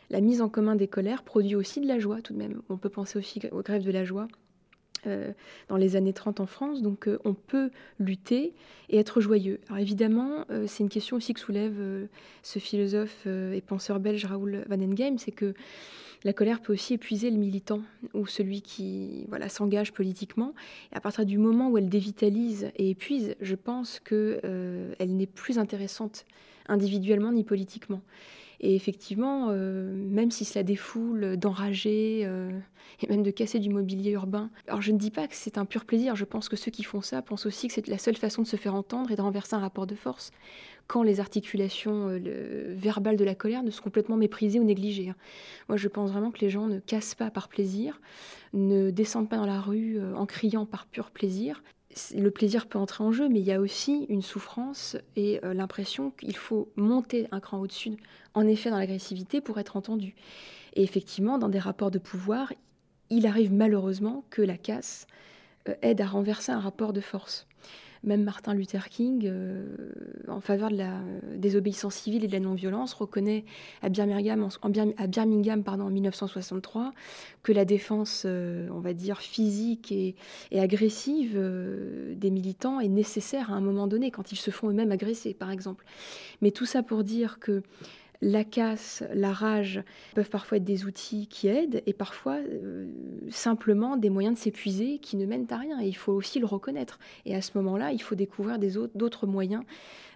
la 0.09 0.19
mise 0.19 0.41
en 0.41 0.49
commun 0.49 0.75
des 0.75 0.87
colères 0.87 1.23
produit 1.23 1.55
aussi 1.55 1.79
de 1.79 1.87
la 1.87 1.97
joie 1.97 2.21
tout 2.21 2.33
de 2.33 2.37
même. 2.37 2.61
On 2.69 2.77
peut 2.77 2.89
penser 2.89 3.17
aussi 3.17 3.41
aux 3.51 3.61
grèves 3.61 3.85
de 3.85 3.91
la 3.91 4.03
joie 4.03 4.27
euh, 5.07 5.31
dans 5.69 5.77
les 5.77 5.95
années 5.95 6.13
30 6.13 6.41
en 6.41 6.45
France, 6.45 6.81
donc 6.81 7.07
euh, 7.07 7.19
on 7.23 7.33
peut 7.33 7.71
lutter 7.99 8.53
et 8.89 8.97
être 8.97 9.21
joyeux. 9.21 9.61
Alors 9.69 9.79
évidemment, 9.79 10.45
c'est 10.67 10.83
une 10.83 10.89
question 10.89 11.15
aussi 11.15 11.33
que 11.33 11.39
soulève 11.39 12.07
ce 12.43 12.59
philosophe 12.59 13.25
et 13.25 13.61
penseur 13.65 14.01
belge 14.01 14.25
Raoul 14.25 14.65
Van 14.67 14.81
Engheim, 14.81 15.17
c'est 15.17 15.31
que 15.31 15.53
la 16.23 16.33
colère 16.33 16.61
peut 16.61 16.73
aussi 16.73 16.93
épuiser 16.93 17.31
le 17.31 17.37
militant 17.37 17.81
ou 18.13 18.27
celui 18.27 18.61
qui 18.61 19.25
voilà 19.29 19.49
s'engage 19.49 19.91
politiquement. 19.91 20.53
Et 20.91 20.95
à 20.95 21.01
partir 21.01 21.25
du 21.25 21.37
moment 21.37 21.69
où 21.69 21.77
elle 21.77 21.89
dévitalise 21.89 22.71
et 22.75 22.91
épuise, 22.91 23.35
je 23.41 23.55
pense 23.55 23.99
qu'elle 23.99 24.39
euh, 24.45 24.93
n'est 24.99 25.27
plus 25.27 25.57
intéressante 25.57 26.25
individuellement 26.67 27.31
ni 27.31 27.43
politiquement. 27.43 28.01
Et 28.63 28.75
effectivement, 28.75 29.47
euh, 29.49 29.91
même 29.91 30.29
si 30.29 30.45
cela 30.45 30.61
défoule 30.61 31.35
d'enrager 31.35 32.21
euh, 32.25 32.51
et 33.01 33.07
même 33.07 33.23
de 33.23 33.31
casser 33.31 33.57
du 33.57 33.69
mobilier 33.69 34.11
urbain, 34.11 34.51
alors 34.67 34.83
je 34.83 34.91
ne 34.91 34.99
dis 34.99 35.09
pas 35.09 35.27
que 35.27 35.33
c'est 35.33 35.57
un 35.57 35.65
pur 35.65 35.83
plaisir, 35.83 36.15
je 36.15 36.25
pense 36.25 36.47
que 36.47 36.55
ceux 36.55 36.69
qui 36.69 36.83
font 36.83 37.01
ça 37.01 37.23
pensent 37.23 37.47
aussi 37.47 37.67
que 37.67 37.73
c'est 37.73 37.87
la 37.87 37.97
seule 37.97 38.17
façon 38.17 38.43
de 38.43 38.47
se 38.47 38.57
faire 38.57 38.75
entendre 38.75 39.09
et 39.11 39.15
de 39.15 39.21
renverser 39.21 39.55
un 39.55 39.59
rapport 39.59 39.87
de 39.87 39.95
force 39.95 40.29
quand 40.91 41.03
les 41.03 41.21
articulations 41.21 42.09
euh, 42.09 42.73
verbales 42.75 43.15
de 43.15 43.23
la 43.23 43.35
colère 43.35 43.63
ne 43.63 43.71
sont 43.71 43.83
complètement 43.83 44.17
méprisées 44.17 44.59
ou 44.59 44.63
négligées. 44.65 45.09
Hein. 45.09 45.15
Moi, 45.69 45.77
je 45.77 45.87
pense 45.87 46.11
vraiment 46.11 46.31
que 46.31 46.39
les 46.39 46.49
gens 46.49 46.67
ne 46.67 46.79
cassent 46.79 47.15
pas 47.15 47.31
par 47.31 47.47
plaisir, 47.47 48.01
ne 48.53 48.91
descendent 48.91 49.29
pas 49.29 49.37
dans 49.37 49.45
la 49.45 49.61
rue 49.61 49.99
en 50.15 50.25
criant 50.25 50.65
par 50.65 50.85
pur 50.85 51.11
plaisir, 51.11 51.61
le 52.15 52.31
plaisir 52.31 52.67
peut 52.67 52.79
entrer 52.79 53.03
en 53.03 53.11
jeu, 53.11 53.27
mais 53.29 53.39
il 53.39 53.45
y 53.45 53.51
a 53.51 53.59
aussi 53.59 54.05
une 54.09 54.21
souffrance 54.21 54.97
et 55.15 55.39
euh, 55.43 55.53
l'impression 55.53 56.11
qu'il 56.11 56.35
faut 56.35 56.71
monter 56.75 57.27
un 57.31 57.39
cran 57.39 57.59
au-dessus, 57.59 57.97
en 58.33 58.47
effet, 58.47 58.69
dans 58.69 58.77
l'agressivité 58.77 59.41
pour 59.41 59.59
être 59.59 59.77
entendu. 59.77 60.15
Et 60.73 60.83
effectivement, 60.83 61.37
dans 61.37 61.49
des 61.49 61.59
rapports 61.59 61.91
de 61.91 61.99
pouvoir, 61.99 62.53
il 63.09 63.25
arrive 63.25 63.53
malheureusement 63.53 64.23
que 64.29 64.41
la 64.41 64.57
casse 64.57 65.07
euh, 65.67 65.75
aide 65.81 66.01
à 66.01 66.07
renverser 66.07 66.51
un 66.51 66.59
rapport 66.59 66.93
de 66.93 67.01
force. 67.01 67.47
Même 68.03 68.23
Martin 68.23 68.55
Luther 68.55 68.89
King, 68.89 69.25
euh, 69.25 69.63
en 70.27 70.41
faveur 70.41 70.71
de 70.71 70.77
la 70.77 70.99
désobéissance 71.35 71.93
civile 71.93 72.23
et 72.23 72.27
de 72.27 72.31
la 72.31 72.39
non-violence, 72.39 72.93
reconnaît 72.93 73.45
à 73.83 73.89
Birmingham, 73.89 74.43
en, 74.43 75.61
pardon, 75.61 75.83
en 75.83 75.89
1963 75.89 76.93
que 77.43 77.51
la 77.51 77.63
défense, 77.63 78.23
euh, 78.25 78.67
on 78.71 78.79
va 78.79 78.93
dire, 78.93 79.19
physique 79.19 79.91
et, 79.91 80.15
agressive 80.51 81.33
euh, 81.35 82.15
des 82.15 82.31
militants 82.31 82.79
est 82.79 82.87
nécessaire 82.87 83.51
à 83.51 83.55
un 83.55 83.61
moment 83.61 83.85
donné, 83.85 84.09
quand 84.09 84.31
ils 84.31 84.37
se 84.37 84.49
font 84.49 84.69
eux-mêmes 84.69 84.91
agresser, 84.91 85.35
par 85.35 85.51
exemple. 85.51 85.85
Mais 86.41 86.49
tout 86.49 86.65
ça 86.65 86.81
pour 86.81 87.03
dire 87.03 87.39
que 87.39 87.61
la 88.21 88.43
casse, 88.43 89.03
la 89.13 89.33
rage 89.33 89.83
peuvent 90.13 90.29
parfois 90.29 90.57
être 90.57 90.63
des 90.63 90.85
outils 90.85 91.27
qui 91.27 91.47
aident 91.47 91.81
et 91.87 91.93
parfois 91.93 92.35
euh, 92.35 92.87
simplement 93.29 93.97
des 93.97 94.09
moyens 94.09 94.35
de 94.35 94.39
s'épuiser 94.39 94.99
qui 94.99 95.17
ne 95.17 95.25
mènent 95.25 95.47
à 95.49 95.57
rien. 95.57 95.81
Et 95.81 95.87
il 95.87 95.95
faut 95.95 96.13
aussi 96.13 96.39
le 96.39 96.45
reconnaître. 96.45 96.99
Et 97.25 97.35
à 97.35 97.41
ce 97.41 97.57
moment-là, 97.57 97.91
il 97.91 98.01
faut 98.01 98.15
découvrir 98.15 98.59
d'autres 98.93 99.25
moyens 99.25 99.63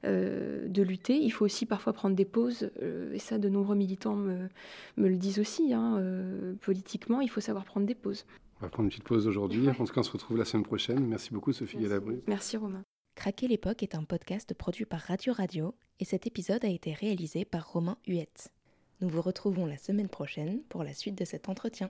euh, 0.06 0.68
de 0.68 0.84
lutter. 0.84 1.18
Il 1.18 1.32
faut 1.32 1.46
aussi 1.46 1.66
parfois 1.66 1.94
prendre 1.94 2.16
des 2.16 2.26
pauses. 2.26 2.70
Euh, 2.82 3.14
et 3.14 3.20
ça, 3.20 3.40
de 3.40 3.50
nombreux 3.50 3.76
militants 3.76 4.16
me, 4.16 4.50
le 4.98 5.18
disent 5.18 5.40
aussi. 5.40 5.74
Hein, 5.74 6.02
politiquement, 6.62 7.22
il 7.22 7.30
faut 7.30 7.42
savoir 7.42 7.66
prendre 7.66 7.88
des 7.88 7.96
pauses. 7.96 8.26
On 8.62 8.66
va 8.66 8.70
prendre 8.70 8.86
une 8.86 8.92
petite 8.92 9.04
pause 9.04 9.28
aujourd'hui. 9.28 9.68
En 9.68 9.74
tout 9.74 9.94
cas, 9.94 10.02
on 10.02 10.04
se 10.04 10.12
retrouve 10.12 10.38
la 10.38 10.46
semaine 10.46 10.64
prochaine. 10.64 11.06
Merci 11.08 11.34
beaucoup, 11.34 11.54
Sophie 11.54 11.78
Galabru. 11.78 12.22
Merci, 12.28 12.56
Romain. 12.56 12.84
Craquer 13.16 13.48
l'époque 13.48 13.82
est 13.82 13.96
un 13.96 14.04
podcast 14.04 14.54
produit 14.54 14.86
par 14.86 15.00
Radio 15.00 15.34
Radio 15.34 15.74
et 16.00 16.06
cet 16.06 16.28
épisode 16.28 16.64
a 16.64 16.68
été 16.68 16.94
réalisé 16.94 17.46
par 17.46 17.72
Romain 17.72 17.98
Huette. 18.06 18.52
Nous 19.02 19.10
vous 19.10 19.22
retrouvons 19.22 19.66
la 19.66 19.78
semaine 19.78 20.10
prochaine 20.10 20.62
pour 20.70 20.84
la 20.84 20.94
suite 20.94 21.18
de 21.18 21.26
cet 21.26 21.50
entretien. 21.50 21.90